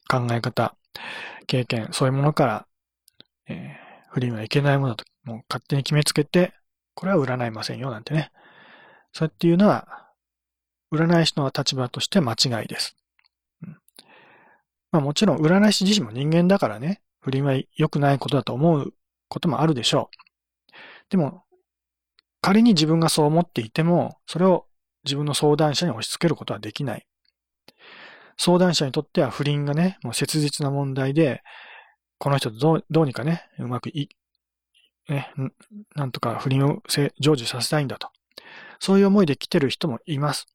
[0.09, 0.75] 考え方、
[1.47, 2.67] 経験、そういうものから、
[3.47, 6.53] えー、不倫はいけないものだと、もう勝手に決めつけて、
[6.95, 8.31] これは占いませんよ、なんてね。
[9.11, 10.09] そうやっていうのは、
[10.93, 12.95] 占い師の立場として間違いです。
[13.63, 13.77] うん、
[14.91, 18.93] まあもちろん、占い師自身も人間だからね、不倫は良くないことだと思う
[19.27, 20.71] こともあるでしょう。
[21.09, 21.43] でも、
[22.41, 24.65] 仮に自分がそう思っていても、それを
[25.03, 27.05] 自分の相談者に押し付けることはできない。
[28.37, 31.43] 相談者にとっては不倫がね、もう切実な問題で、
[32.17, 34.09] この人とどうどうにかね、うまくい、
[35.09, 35.31] ね、
[35.95, 38.09] なんとか不倫を成就させたいんだと。
[38.79, 40.47] そういう思いで来てる人もいます。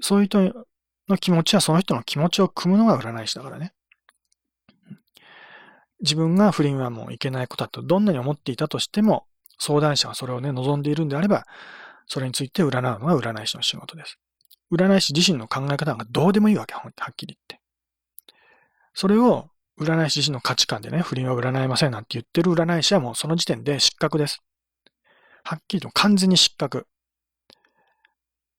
[0.00, 0.66] そういう人
[1.08, 3.72] の気持ちはその人の気持ちを組むのが占い師だからね。
[6.00, 9.26] 自分が不倫はもういけないことだとどんなに思っていたとしても、
[9.58, 11.46] 相談者がそれをね、望んでいるんであれば、
[12.06, 14.18] それについて占うのが占い師の仕事です。
[14.72, 17.60] 占い師自身の考え方がどうでもいいわけ、はっきり言って。
[18.94, 24.42] それを占い師自身の価値観でね、不倫は占えませんなんて言ってる占い師はもうその時点で失格です。
[25.44, 26.86] はっきりと完全に失格。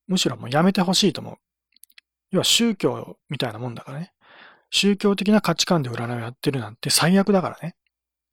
[0.06, 1.36] むしろもうやめてほしいと思う。
[2.30, 4.12] 要は宗教みたいなもんだからね。
[4.70, 7.74] 宗教的な価値観で占いをやってるなんて最悪だからね。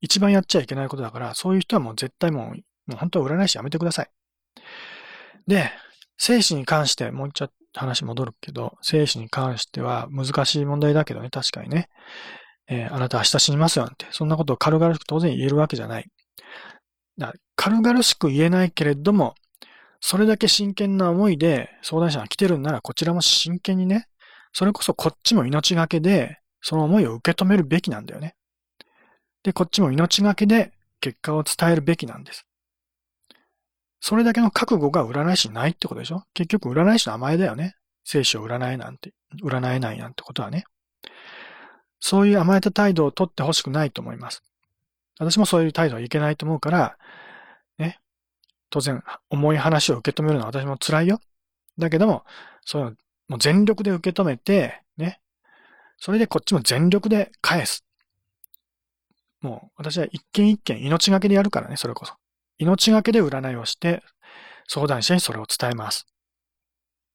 [0.00, 4.10] 一番やっちゃいけないことだから、そういう人はもう絶対もう、もう本当は占い師やめてください。
[5.46, 5.70] で、
[6.18, 11.88] 生死に関して、もう一度話戻るけど、生死に関しては難しい問題だけどね、確かにね。
[12.68, 16.06] えー、あなた明日死にますよなんて、そんなことを軽々しく当然言えるわけじゃない。
[17.18, 19.34] だ軽々しく言えないけれども、
[20.00, 24.08] それだけ真剣な思いで相談者が来てるんなら、こちらも真剣にね、
[24.52, 28.34] それこそこっちも命がけで、その思いを受け止めるべきなんだよね。
[29.46, 32.44] で、こっちも命がけで結果を伝えるべきなんです。
[34.00, 36.24] それだけの覚悟が占い師ないってことでしょ？
[36.34, 37.76] 結局占い師の甘えだよね。
[38.02, 39.12] 生死を占えなんて、
[39.44, 40.64] 占えないなんてことはね。
[42.00, 44.42] そういう甘えた態度を取ってほしくないと思います。
[45.20, 46.98] 私もそういう態度はいけないと思うから、
[47.78, 48.00] ね。
[48.68, 51.20] 当然、重い話を受け止めるのは私も辛いよ。
[51.78, 52.24] だけども、
[52.64, 52.96] そういうの、
[53.28, 55.20] もう全力で受け止めて、ね。
[55.98, 57.85] それでこっちも全力で返す。
[59.40, 62.14] もう私は一件一件命がけでやるからね、それこそ。
[62.58, 64.02] 命がけで占いをして、
[64.68, 66.06] 相談者にそれを伝えます。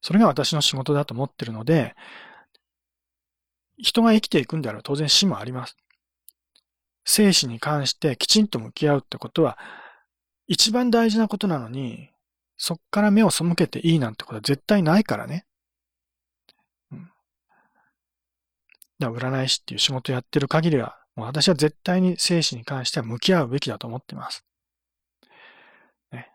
[0.02, 1.96] それが私の仕事だと思ってるので、
[3.78, 5.76] 人が生きていくんであれば当然死もあります。
[7.06, 9.58] 生死に関してきちんと向き合うってことは、
[10.48, 12.10] 一番大事なことなのに、
[12.58, 15.46] そっから目を背けていいなんてことは絶対ないからね。
[16.92, 17.12] うん。
[19.00, 24.46] だから占い師っていう仕事やってる限りは、もう私は絶対に生死に関しては向き合うべきだと思っています。
[26.12, 26.28] ね。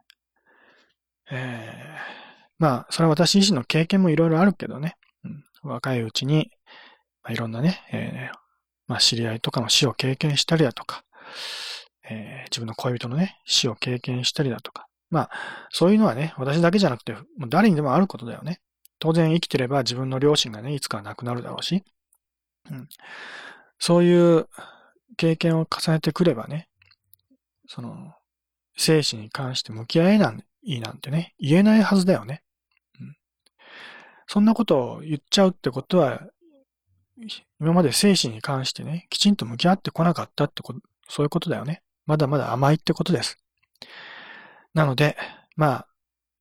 [1.31, 4.97] えー、まあ、それは私自身の経験もいろいろあるけどね。
[5.25, 6.51] うん、若いうちに、
[7.23, 8.37] まあ、いろんなね、えー、
[8.87, 11.05] まあ、知り合いとかの死を経験したりだとか、
[12.09, 14.87] えー、自分の恋人のね、死を経験したりだとか。
[15.11, 15.31] まあ、
[15.71, 18.61] そういうのはね、私だけじゃなくて、もう誰にでもあることだよね。
[18.99, 21.85] 当然生きてれば自分の両親がね、いつか亡くなるだろうし。
[22.71, 22.89] うん。
[23.79, 24.49] そういう
[25.17, 26.69] 経験を重ねてくればね、
[27.69, 28.15] その、
[28.77, 32.43] 生死に関して向き合えないなんてね、言えないはずだよね。
[33.01, 33.17] うん、
[34.27, 36.21] そんなことを言っちゃうってことは、
[37.61, 41.83] 今まで生死に関してね、きちんと向き合ってこなかったってこと、そういうことだよね。
[42.05, 43.39] まだまだ甘いってことです。
[44.75, 45.17] なので、
[45.57, 45.87] まあ、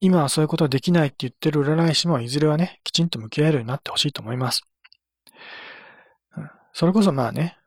[0.02, 4.64] 今はそういうことはできないって言ってる占い師もいずれはね、きちんと向き合えるようになってほしいと思います。
[6.76, 7.58] それこそまあね、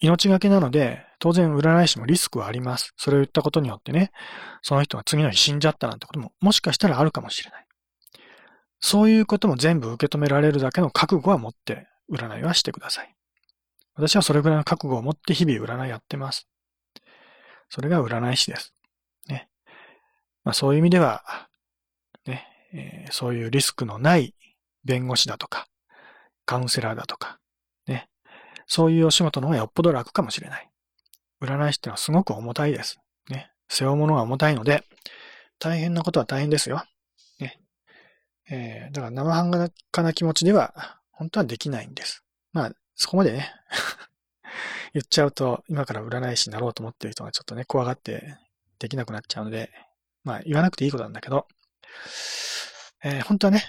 [0.00, 2.92] 命がけなので、当然占い師もリスクはあります。
[2.96, 4.10] それを言ったことによってね、
[4.60, 7.66] その人が次の日死んじゃったなんてことももしかしたらあるかもしれない。
[8.80, 13.14] そういうことも全部受け止められるだけの覚悟は持って占いはしてください。
[13.94, 16.48] 私はそれぐらいの覚悟を持って日々占いやってます。
[17.70, 18.74] それが占い師です。
[19.28, 19.48] ね。
[20.42, 21.22] まあそういう意味では、
[22.26, 24.34] ね、えー、そういうリスクのない
[24.84, 25.68] 弁護士だとか、
[26.46, 27.38] カウンセラーだとか、
[28.66, 30.68] そういうお仕事の方がよっぽど楽かもしれない。
[31.40, 32.98] 占い師ってのはすごく重たいです。
[33.30, 33.50] ね。
[33.68, 34.82] 背負うものが重たいので、
[35.58, 36.84] 大変なことは大変ですよ。
[37.40, 37.60] ね。
[38.50, 42.24] えー、だから生半可な気持ちでは、本当はできないんです。
[42.52, 43.52] まあ、そこまでね
[44.94, 48.36] 言っちゃうと、今から占い師になろうと思ってる人がちょっとね、怖がって
[48.78, 49.70] できなくなっちゃうので、
[50.24, 51.46] まあ、言わなくていいことなんだけど、
[53.04, 53.64] えー、本当はね、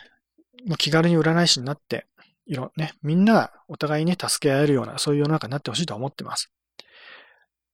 [0.65, 2.07] もう気軽に占い師になって、
[2.47, 6.49] いろ、ね、みんながお互いに助け合えるような、そういう世の中になってほしいと思ってます。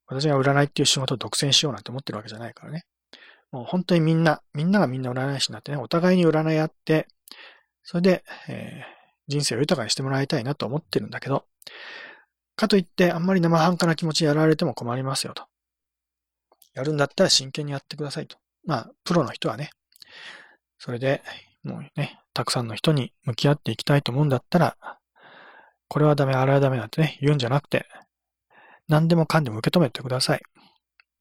[0.07, 2.85] 私が占いっていう仕事を独占しようなんて思ってるわけじゃないからね。
[3.51, 7.07] もう本当にみんな、みんながみんな占い師になってね、お互いに占い合って、
[7.83, 8.93] それで、えー、
[9.27, 11.45] 人生を豊かにしてもらいたいなと思ってるんだけど、
[12.55, 15.43] かといってあんまり生半可な気持ちでやられても困りますよと。
[16.73, 18.37] やるんだったら真剣にやってくださいと。
[18.65, 19.69] まあ、プロの人はね、
[20.79, 21.21] それで、
[21.63, 24.77] もうね、たくさんの人に向き合っていきたいと思うんだったら、
[25.87, 27.85] これはダメ、あれはダメなんてね、言うんじゃなくて、
[28.87, 30.41] 何でもかんでも受け止めてください。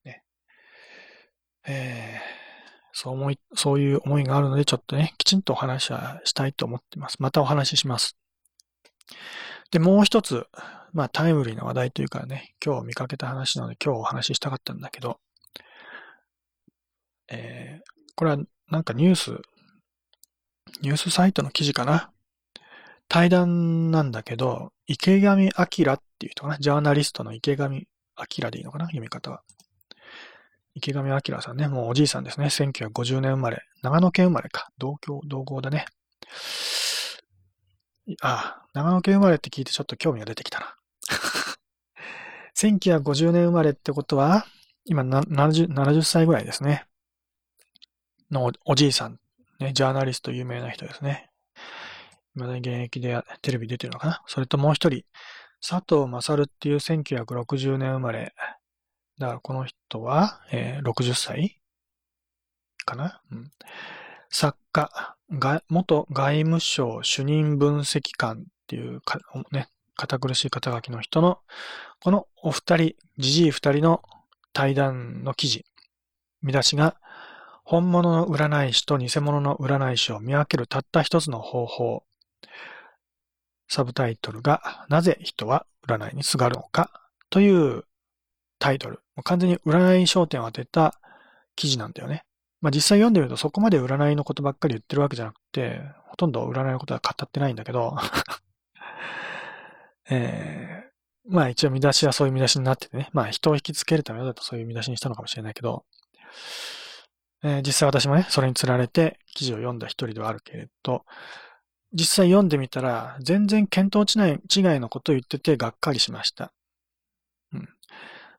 [0.05, 0.23] ね
[1.67, 7.17] えー、そう思い、そういう思いがあるので、ちょっとね、きちんとお話はしたいと思っています。
[7.21, 8.17] またお話しします。
[9.71, 10.47] で、もう一つ、
[10.93, 15.19] まあタイムリーな話題というかね、今日見かけた話なので今日お話ししたかったんだけど、
[17.29, 18.39] えー、これは
[18.71, 19.41] なんかニュース、
[20.83, 22.11] ニュースサイトの記事かな。
[23.09, 26.59] 対談なんだけど、池上彰っていう人かな。
[26.59, 29.43] ジャーナリストの池上彰でいいのかな読み方は。
[30.75, 32.47] 池上彰さんね、もうおじいさんですね。
[32.47, 33.63] 1950年生まれ。
[33.83, 34.71] 長野県生まれか。
[34.77, 35.87] 同郷、同郷だね。
[38.21, 40.77] ああ、長野県生まれって聞いてちょっと興味が出てきたな。
[42.57, 44.47] 1950年生まれってことは、
[44.85, 46.87] 今 70, 70歳ぐらいですね。
[48.33, 49.21] のおじいさん、
[49.63, 51.31] ね、ジャーナリスト有名な人ですね。
[52.35, 54.23] 未だに現役でテレビ出てるのかな？
[54.27, 55.05] それともう一人、
[55.67, 58.35] 佐藤勝っていう1960年生まれ。
[59.19, 61.61] だからこの人は、えー、60歳
[62.85, 63.51] かな、うん、
[64.31, 65.17] 作家、
[65.69, 69.21] 元外務省主任分析官っていうか、
[69.53, 71.39] ね、堅苦しい肩書きの人の、
[72.01, 74.03] このお二人、じじい二人の
[74.53, 75.65] 対談の記事、
[76.43, 76.97] 見出しが、
[77.73, 82.03] 本物の占い師と偽物の占い師を見分けるたった一つの方法
[83.67, 86.91] サブタイトルが、なぜ人は占いにすがるのか
[87.31, 87.85] という
[88.59, 89.01] タイトル。
[89.25, 91.01] 完全に占いに焦点を当てた
[91.57, 92.25] 記事なんだよね。
[92.61, 97.97] まあ実際読んでみるとそこまで占いのことばっかり言ってるわけじゃなくて、ほとんど占いのことは語ってないんだけど、
[100.11, 103.09] えー、まあ一応見出しはそういう見出しになっててね。
[103.15, 105.87] まあ人を引きつけるためだとそういう見出しにしたのかもしれないけど、
[107.43, 111.05] えー、実際私もね、それにつられて記事を読んだ一人ではあるけれど、
[111.93, 114.07] 実際読んでみたら、全然見当違い
[114.81, 116.53] のことを言っててがっかりしました。
[117.53, 117.69] うん。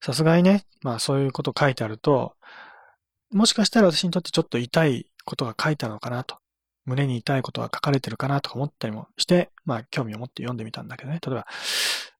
[0.01, 2.35] さすがにね、まあそういうこと書いてあると、
[3.31, 6.37] もしかしたら私にとってちょっと痛いことが書いてあるのかなと。
[6.85, 11.19] 胸に痛いことが書かれてるかなとか思ったりもして、まあ興味を持って読んでみたんだけどね。
[11.25, 11.47] 例えば、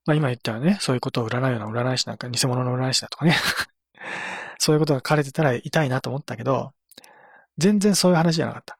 [0.06, 3.36] まあ今言ったよね、そういうことを占うような占い師なんか偽物の占い師だとかね。
[4.64, 6.72] そういうことが書かれてたら痛いなと思ったけど、
[7.58, 8.80] 全然そういう話じゃなかった。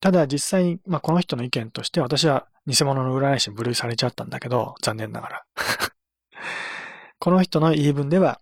[0.00, 5.44] ただ実際に、まあ、この人の意見として私は偽物の占い師に分類されちゃったんだけど、残念ながら。
[7.18, 8.40] この人の言い分では、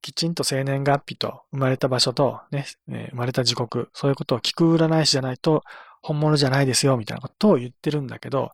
[0.00, 5.62] きちんと生年月日と生まれた場所とね、え生まれた時刻、そういうことを聞く占い師じゃないと
[6.02, 8.50] 本物じゃないですよ、みたいなことを言ってるんだけど、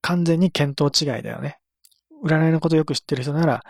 [0.00, 1.60] 完全に見当違いだよね。
[2.24, 3.64] 占いのことよく知ってる人なら、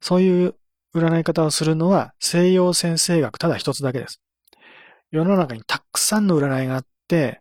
[0.00, 0.54] そういう
[0.94, 4.20] 占い方をするのは西洋先生学ただ一つだけです。
[5.10, 7.40] 世の中にたくさんの占いがあって、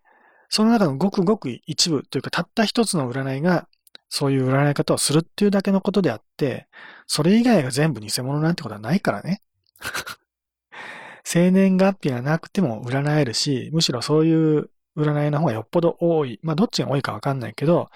[0.49, 3.68] その中のごくごく一部というかたった一つの占いが
[4.10, 6.68] そういう占い方をするっていうだけのことであって、
[7.08, 9.41] それ以外が全部偽物なんてことはないからね。
[11.24, 16.39] 生年月日がなくても占えるし、むしろそういう占いの方がよっぽど多い。
[16.43, 17.89] まあどっちが多いかわかんないけど、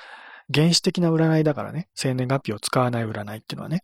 [0.54, 1.90] 原始的な占いだからね。
[1.96, 3.84] 生年月日を使わない占いっていうのはね。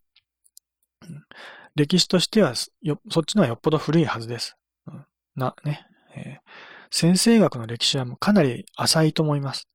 [1.76, 4.56] 歴史としてはよそっちのはよっぽど古いはずです。
[4.88, 5.06] うん
[5.36, 5.86] な、ね。
[6.16, 6.52] えー
[6.92, 9.70] 先生学の歴史はもうかなり浅いと思います。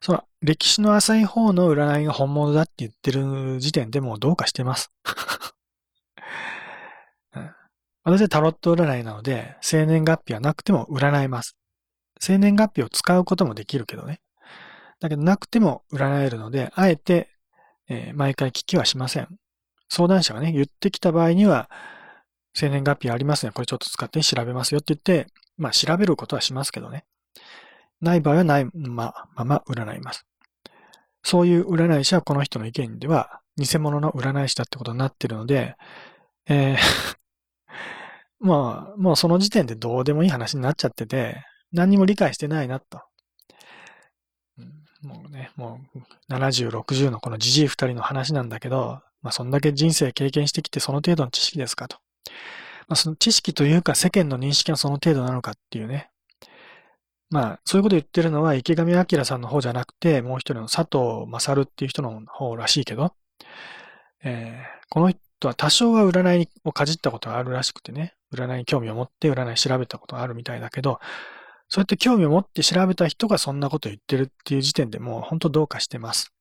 [0.00, 4.90] その歴史の浅い方の占いが本物だって言ってる時点でもうどうかしてます。
[7.36, 7.54] うん
[8.04, 11.56] 私はタロット占いなので、生年月日はなくても占えます。
[12.18, 14.20] 生年月日を使うこともできるけどね。
[14.98, 17.30] だけどなくても占えるので、あえて、
[17.88, 19.28] えー、毎回聞きはしません。
[19.92, 21.68] 相談者がね、言ってきた場合には、
[22.54, 23.52] 生年月日ありますね。
[23.52, 27.04] これちょっと使って調べますよって言って、まあ調べることはしますけどね。
[28.00, 30.24] ない場合はないままま占います。
[31.22, 35.76] そういう占い師はこの人の意見では偽物の占い師だってことになってるので、
[36.48, 36.78] えー
[38.40, 43.02] まあ、もうその時点でどうでもいい話になっちゃってて、何にも理解してないなと。
[45.02, 51.98] もうね、もう70、60のこのじじい二人の話なんだけど、まあそんだけ人生経験してきてその程度の知識ですかと。
[52.88, 56.10] まあその知識というか世間の認識はその程度なのかっていうね。
[57.30, 63.14] まあそういうこと言ってるのは池上彰さんの方じゃなくて、もう一人の佐藤勝っていう人の方らしいけど、
[64.22, 71.00] えー、この人は多少は占いをかじったことがあるらしくてね、占いに興味を持って占い調べたことがあるみたいだけど、
[71.68, 76.32] そうやって興味を持って調べた人がそんなこと言ってるっていう時点でもう本当どうかしてます。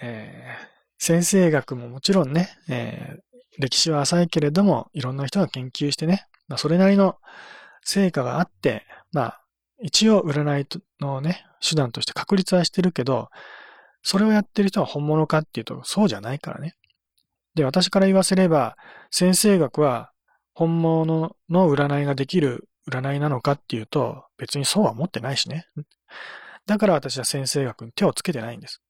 [0.00, 0.66] えー、
[0.98, 7.16] 先生学ももちろんね、えー、歴史は浅いけれども、いろんな人が研究してね、まあ、それなりの
[7.82, 9.42] 成果があって、まあ、
[9.80, 10.66] 一応占い
[11.00, 13.28] のね、手段として確立はしてるけど、
[14.02, 16.74] それをやってる人は本物かっていうと、そうじゃないからね。
[17.54, 18.76] で、私から言わせれば、
[19.10, 20.12] 先生学は
[20.54, 25.66] 本物の占いができる占いなのかっていうと、別にそうは思ってないしね。
[26.66, 28.80] だから私は先生学に手をつけてないんです。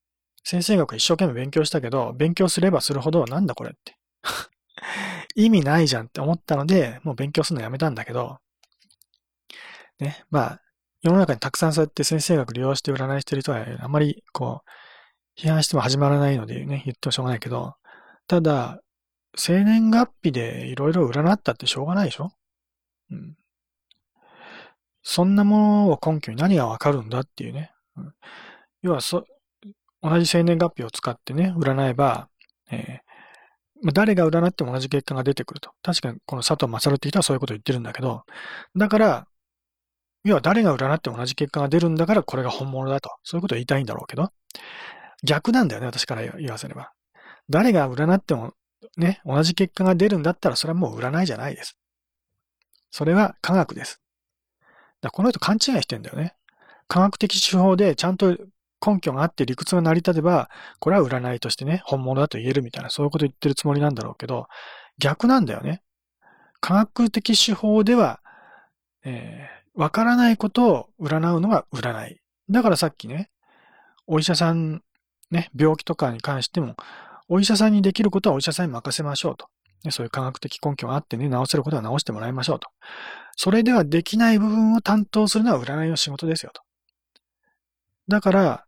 [0.48, 3.96] 先生学一生懸命勉強したけど、勉強すればするほどなんだこれって。
[5.34, 8.38] 意味ないじゃんって思ったので、もう勉強するのやめたんだけど、
[9.98, 10.60] ね、まあ、
[11.02, 14.62] 世の中にたくさんそうやって先生学利用して占いしてる人は、あまりこ
[15.36, 17.74] う、批判しても始まらないのでね、言ってもしょうがないけど、
[18.28, 18.80] ただ、
[19.34, 22.30] 生年月日でいろいろ占ったってしょうがないでしょ？
[23.10, 23.36] うん。
[25.02, 27.72] そんなものを根拠に何がわかるんだっていうね。
[27.96, 28.14] うん、
[28.82, 29.26] 要はそ、
[30.08, 32.28] 同じ生年月日を使ってね、占えば、
[32.70, 35.72] えー、誰が占っても同じ結果が出てくると。
[35.82, 38.22] 確かにこの佐藤勝って人はそういうことを言ってるんだけど、
[38.76, 39.26] だから、
[40.24, 43.10] 要は誰が占っても同じ結果が出るんだからこれが本物だと。
[43.22, 44.30] そういうことを言いたいんだろうけど、
[45.24, 46.92] 逆なんだよね、私から言わせれば。
[47.48, 48.52] 誰が占っても
[48.96, 51.76] ね、同じ結果が出るんだったらそれはもう占いじゃないです。
[52.90, 54.00] それは科学です。
[55.00, 56.34] だこの人勘違いしてんだよね。
[56.88, 58.36] 科学的手法でちゃんと
[58.86, 64.46] 根拠があって理屈が成り立てば、これは占いとしてね、本物だと言えるみたいな、そういうこと言ってるつもりなんだろうけど、
[64.98, 65.82] 逆なんだよね。
[66.60, 68.20] 科学的手法では、
[69.04, 72.20] えー、わからないことを占うのが占い。
[72.48, 73.30] だからさっきね、
[74.06, 74.82] お医者さん、
[75.30, 76.76] ね、病気とかに関しても、
[77.28, 79.48] お医者さんにできることはお医者さんに任せましょうと。
[79.90, 82.68] そういう科学的根拠があってね、治せることは治してもらいましょうと。
[83.36, 86.62] それではできない部分を担当するのは占いの仕事ですよと。
[88.08, 88.65] だから、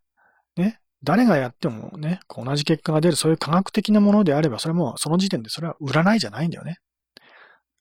[1.03, 6.79] 誰がやってもね、同じ結果が出るそういう科学的なものであれば、それもその時点でそれは占いじゃないんだよね。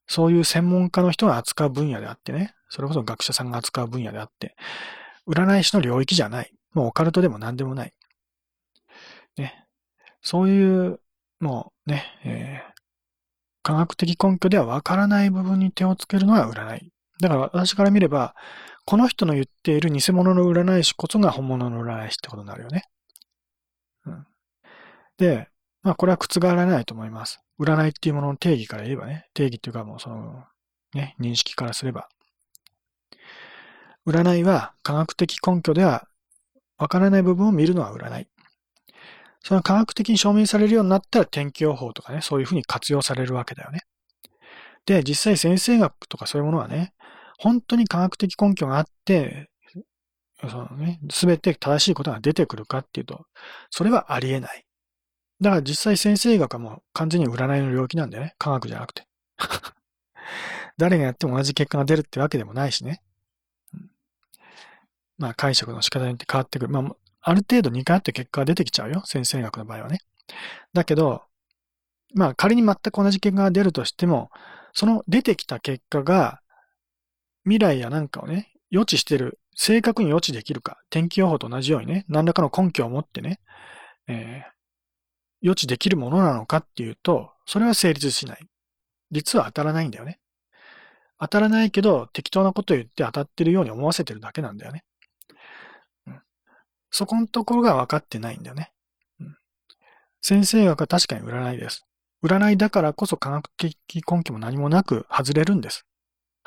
[0.08, 4.56] そういう専門家の人が扱う分野であってね、それこそ学者さんが扱う分野であって、
[5.28, 6.54] 占い師の領域じゃない。
[6.74, 7.94] もうオカルトでも何でもない。
[9.38, 9.66] ね。
[10.22, 11.00] そういう、
[11.40, 12.74] もうね、えー、
[13.64, 16.92] 科学的根拠ではわからない部分に手をつけるのは占い。
[17.22, 18.36] だから私から見れば、
[18.86, 22.84] この人の言っている偽物の占い師こそが本物の占い師ってことになるよね。
[25.18, 25.50] で、
[25.84, 27.40] まあこれは覆らないと思います。
[27.60, 30.44] 占いっていうものの定義から言えばね、定義っていうかもうその、
[30.94, 32.08] ね、認識からすれば。
[34.06, 36.08] 占いは科学的根拠では
[36.78, 38.28] わからない部分を見るのは占い。
[39.44, 43.82] その科学的に証明されるようになったら天気予報とかね、そういうふうに活用されるわけだよね。
[44.86, 46.94] で、実際先生学とかそういうものはね、
[47.38, 49.50] 本当に科学的根拠があって、
[50.50, 53.26] そのね、すべて正しいことが出てくるかっていうと、
[53.70, 54.67] それはありえない。
[55.42, 58.36] だから実際先生学はもう完全に占いの領域なんだよね。
[58.38, 59.08] 科学じゃなくて。
[60.78, 63.02] 誰がやっても同じ結果が出るってわけでもないしね。
[65.18, 66.72] まあ解釈の仕方によって変わってくる。
[66.72, 69.02] まあある程度似通って結果が出てきちゃうよ。
[69.06, 70.00] 先生学の場合はね。
[70.74, 71.24] だけど、
[72.16, 74.32] まあ仮に全く同じ結果が出るとしても、
[74.74, 76.42] その出てきた結果が
[77.44, 83.40] 未来やなんかをね、予知してる、正確に予知できるか、天気予報と同じようにね、何らかの根拠を持ってね、
[84.08, 84.57] えー、
[85.42, 88.48] 予知できるものなのかっていうと、それは成立しない。
[89.12, 90.20] 実は当たらないんだよね。
[91.20, 94.84] 当たらないけど、適当なこと言って当たってるように思わせてるだけなんだよね。
[96.08, 96.22] うん
[96.90, 98.72] そこのところが分かってないんだよね。
[99.20, 99.38] うん、
[100.22, 101.86] 先生学は確かに占いです。
[102.24, 103.78] 占いだからこそ科学的
[104.10, 105.86] 根拠も何もなく外れるんです。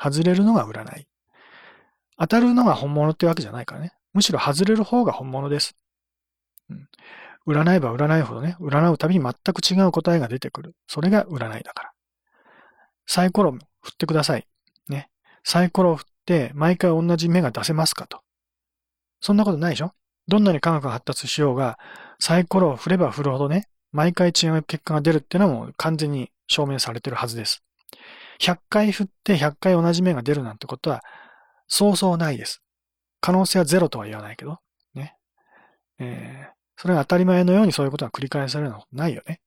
[0.01, 1.07] 外れるのが占い。
[2.17, 3.93] 当たるのが本物ってわけじゃないからね。
[4.13, 5.75] むしろ外れる方が本物です。
[6.69, 6.89] うん、
[7.47, 10.75] 占えば占いほどね、占うたびに全く違う答えが出てくる。
[10.87, 11.91] それが占いだから。
[13.07, 14.47] サイコロ振ってください。
[14.87, 15.09] ね。
[15.43, 18.21] サイコロ振って毎回同じ目が出せますかと。
[19.19, 19.93] そんなことないでしょ？
[20.27, 21.77] どんなに科学が発達しようが、
[22.19, 27.63] サイコロを振れば振るほどね、毎回違う結果が出るっていうのも完全に証明されてるはずです。
[28.39, 31.01] 100回振って100回同じ目が出るなんてことは、
[31.67, 32.61] そうそうないです。
[33.19, 34.59] 可能性はゼロとは言わないけど、
[34.93, 35.15] ね。
[35.99, 39.39] えー、それが当たり前のようにそういうことが繰り返されるのはないよね。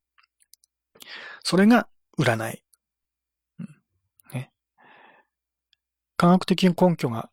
[1.43, 2.63] それが占い。
[3.59, 3.69] うん
[4.33, 4.51] ね、
[6.17, 7.31] 科学的根拠が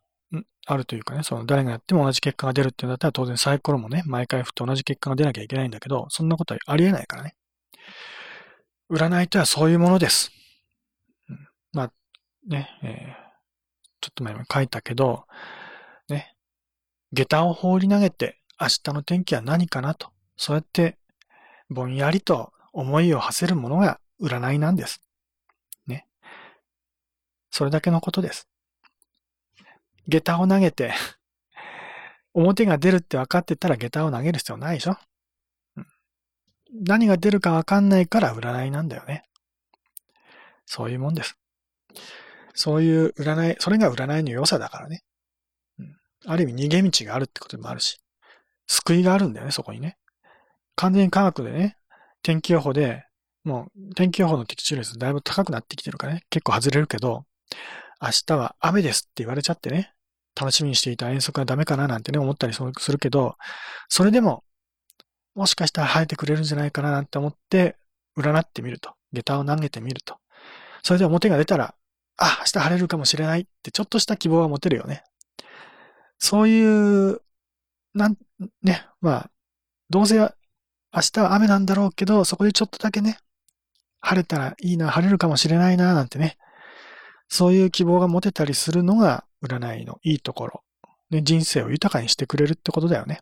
[0.65, 7.35] あるというかね、その誰がやっても同じ結果が出るっていうんだったら当然サイコロもね、毎回振って同じ結果が出なきゃいけないんだけど、そんなことはありえないからね。
[8.91, 10.31] 占いとはそういうものです。
[11.29, 11.91] うん、まあ、
[12.47, 13.31] ね、えー、
[14.01, 15.25] ちょっと前も書いたけど、
[16.09, 16.35] ね、
[17.13, 20.99] 下駄を放り投げて明日の天気は何かなと、そうやって
[21.69, 25.01] ぼんやりと思いを馳せるものが占いなんです。
[25.87, 26.05] ね。
[27.49, 28.47] それだけのことです。
[30.07, 30.93] 下駄を投げて
[32.33, 34.97] 表が出るって分かってたら下駄を投げる必要ないでしょ、
[36.71, 39.25] 何が出るか分かんないから占いなんだよね。
[40.65, 41.35] そういうもんです。
[42.53, 45.03] そういう占い、それが占いの良さだからね。
[46.25, 47.99] ある意味逃げ道があるってこともあるし、
[48.71, 49.97] 救いがあるんだよね、そこにね。
[50.77, 51.77] 完全に科学でね、
[52.23, 53.05] 天気予報で、
[53.43, 57.25] もう天気予報の的中率だいぶ高くなってきてるからね、結構外れるけど、
[58.01, 59.93] 明日は雨ですって言われちゃってね、
[60.39, 63.35] 楽しみにしていた遠足がダメかななんてね、思ったりするけど、
[63.89, 64.45] それでも、
[65.35, 67.75] もしかしたら生えてくれるんじゃないかななんて思って、
[68.17, 68.93] 占ってみると。
[69.11, 70.15] 下駄を投げてみると。
[70.81, 71.75] それで表が出たら、
[72.15, 75.03] あ、明日晴れるかもしれないってちょっとした希望は持てるよね。
[76.19, 77.21] そういう、
[77.93, 78.17] なん、
[78.61, 79.31] ね、まあ、
[79.89, 80.29] どうせ明
[80.93, 83.17] 日は雨なんだろうけど、そこでちょっとだけね、
[83.99, 86.37] 晴れたらいいな、晴れるかもしれないな、なんてね、
[87.27, 90.63] そういう希望が持てたりするのが占いのいいところ。
[91.09, 93.21] ね、人生を豊かにしてくれるってことだよね。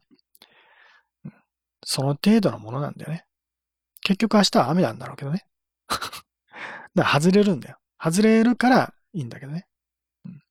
[1.83, 3.25] その程度のものなんだよね。
[4.01, 5.45] 結局明日は雨なんだろうけどね。
[5.89, 6.21] だか
[6.95, 7.77] ら外れるんだよ。
[8.01, 9.67] 外れるからいいんだけどね。
[10.25, 10.41] うん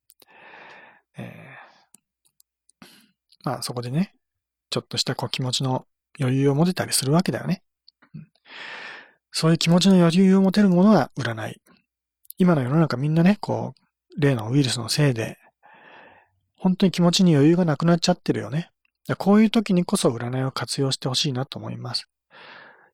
[1.17, 1.48] えー、
[3.43, 4.13] まあそこでね、
[4.69, 5.85] ちょっとしたこう気持ちの
[6.19, 7.63] 余裕を持てたりするわけだよね。
[9.31, 11.61] そういう気持ちの余裕を持てるものが占い。
[12.37, 15.37] 今の世の中みんなね、こう、例のウイルスのせいで、
[16.55, 18.69] 本当に気持ちに余裕がなくなっちゃってるよね。
[19.17, 22.07] こういう時にこそ占いを活用してほしいなと思います。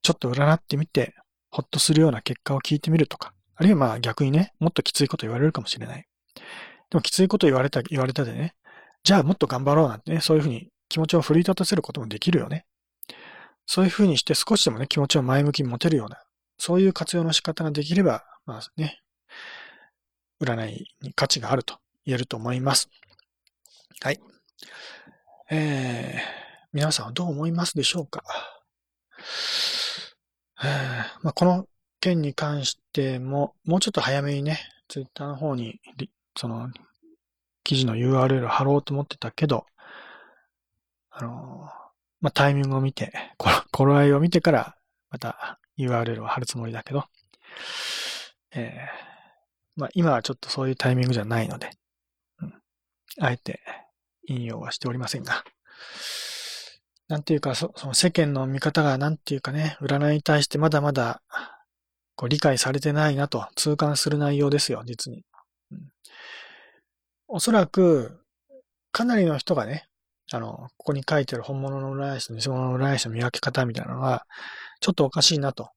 [0.01, 1.15] ちょっと占ってみて、
[1.49, 6.05] ほっとするような結果を聞いてみるとか、あるいはまあ逆にね、もっときついこと言われるかもしれない。
[6.89, 8.55] でもきついこと言われた、言われたでね、
[9.05, 12.65] じゃあもっと頑張ろうなんてね、そういうふうに気持ちを奮い立たせることもできるよね。
[13.67, 16.17] そういうふうにして少しでもね、気持ちを前向きに持てるような、
[16.57, 19.03] そういう活用の仕方ができれば、まあね、
[20.41, 22.89] 占いに価値があると言えると思います。
[24.01, 24.19] はい。
[25.51, 26.19] えー、
[26.73, 28.23] 皆さんはどう思いますでしょうか、
[30.63, 30.67] えー
[31.21, 31.67] まあ、この
[32.01, 35.79] 件に関しても、もうちょっと早めにね、ツイッターの方に、
[36.35, 36.71] その、
[37.65, 39.65] 記事の URL 貼ろうと思ってたけど、
[41.09, 41.69] あの
[42.21, 43.11] まあ、タイミングを見て、
[43.71, 44.77] 頃合いを見てから、
[45.09, 47.03] また URL を貼るつもりだけど、
[48.53, 49.15] えー
[49.75, 51.69] まあ今はちょっとそういうタイミングじゃないので、
[52.41, 52.53] うん、
[53.19, 53.59] あえて
[54.27, 55.43] 引用はしておりませんが、
[57.07, 61.21] なんていうか、その世間の見方がなんていうかね、占いに対してまだまだ
[62.15, 65.23] こう理解されてないなと痛感する内容ですよ、実に。
[65.71, 65.89] うん、
[67.27, 68.21] おそらく、
[68.91, 69.87] かなりの人がね、
[70.31, 74.25] あの、ここに書いてる本物の占い師と偽物の占い師の見分け方みたいなのが、
[74.79, 75.69] ちょっとおかしいなと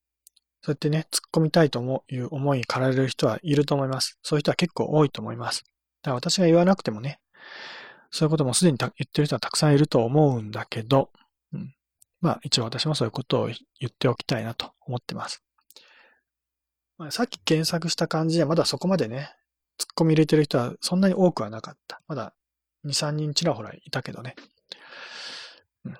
[0.63, 4.19] そうやってね、突っ込みたいと思ういう思いに駆られる人はいると思います。
[4.23, 5.65] そういう人は結構多いと思います。
[6.03, 7.21] だから私が言わなくてもね、
[8.11, 11.11] そういうこともすでに言ってる人はたくさんいると思うんだけど、
[11.53, 11.75] うん、
[12.21, 15.43] まあ一応私もそういうことを言っておきたいなと思ってます。
[16.97, 19.31] まあ、さっき検索した感じではまだそこまでね、
[19.79, 22.03] 突っ込み入れてる人はそんなに多くはなかった。
[22.09, 22.35] まだ
[22.85, 24.35] 2、3人ちらほらいたけどね。
[25.85, 25.97] うん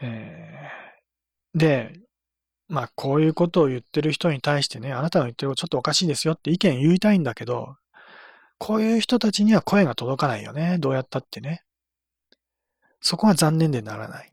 [0.00, 2.00] えー、で、
[2.68, 7.76] まあ、こういうことを言ってる人に対してね、あなたの言ってることちょっとおかしいですよって意見言いたいんだけど、
[8.58, 10.76] こういう人たちには声が届かないよね。
[10.78, 11.62] どうやったってね。
[13.00, 14.32] そこが残念でならない。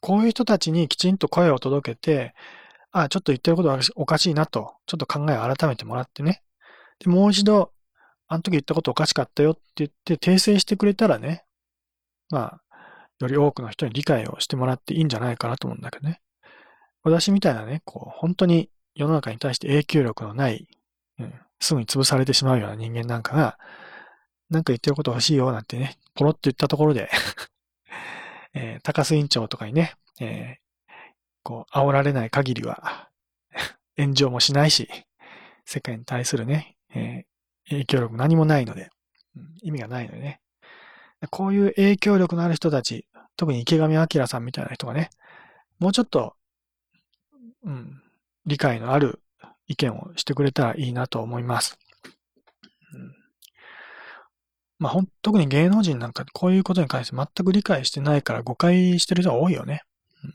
[0.00, 2.34] こういう人たちにきちんと声を届けて、
[2.90, 6.43] あ、ちょっと言ってることはおかしいなと、ちょっと考えを改めてもらってね。
[6.98, 7.72] で、もう一度、
[8.26, 11.44] あの時言ったことおかしかったよって言って訂正してくれたらね、
[12.30, 12.60] まあ、
[13.20, 16.20] より多くの人に理解をしてもらっていいんじゃないかなと思うんだけどね。
[17.02, 20.66] 私みたいなね、こう、本当に世の中に対して影響力のない、
[21.18, 23.58] うん、すぐに潰されてしまうような人間なんかが、
[24.50, 27.10] なんか言ってること欲しいよなんてね、ポロッと言ったところで
[28.54, 30.92] えー、高須委員長とかにね、えー、
[31.42, 33.10] こう、煽られない限りは、
[33.98, 34.88] 炎上もしないし、
[35.64, 38.90] 世界に対するね、えー、影響力何もないので、
[39.36, 40.40] うん、意味がないのでね。
[41.30, 45.10] こういう影響力のある人たち、特に池上彰さんみたいな人がね、
[45.78, 46.34] もうちょっと、
[47.64, 48.02] うん、
[48.46, 49.20] 理解のある
[49.66, 51.78] 意見をしてくれたらいいなと思います。
[52.92, 53.14] うん、
[54.78, 59.82] まあ、ほん、特に芸能人なんかこういうことに関して全く理解してないから誤解してる人が多いよね。
[60.22, 60.32] うん、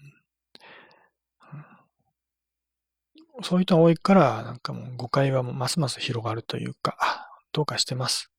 [3.44, 8.32] そういう人が多いから、なんかもう誤解はますます広がるというか、どうかしてます。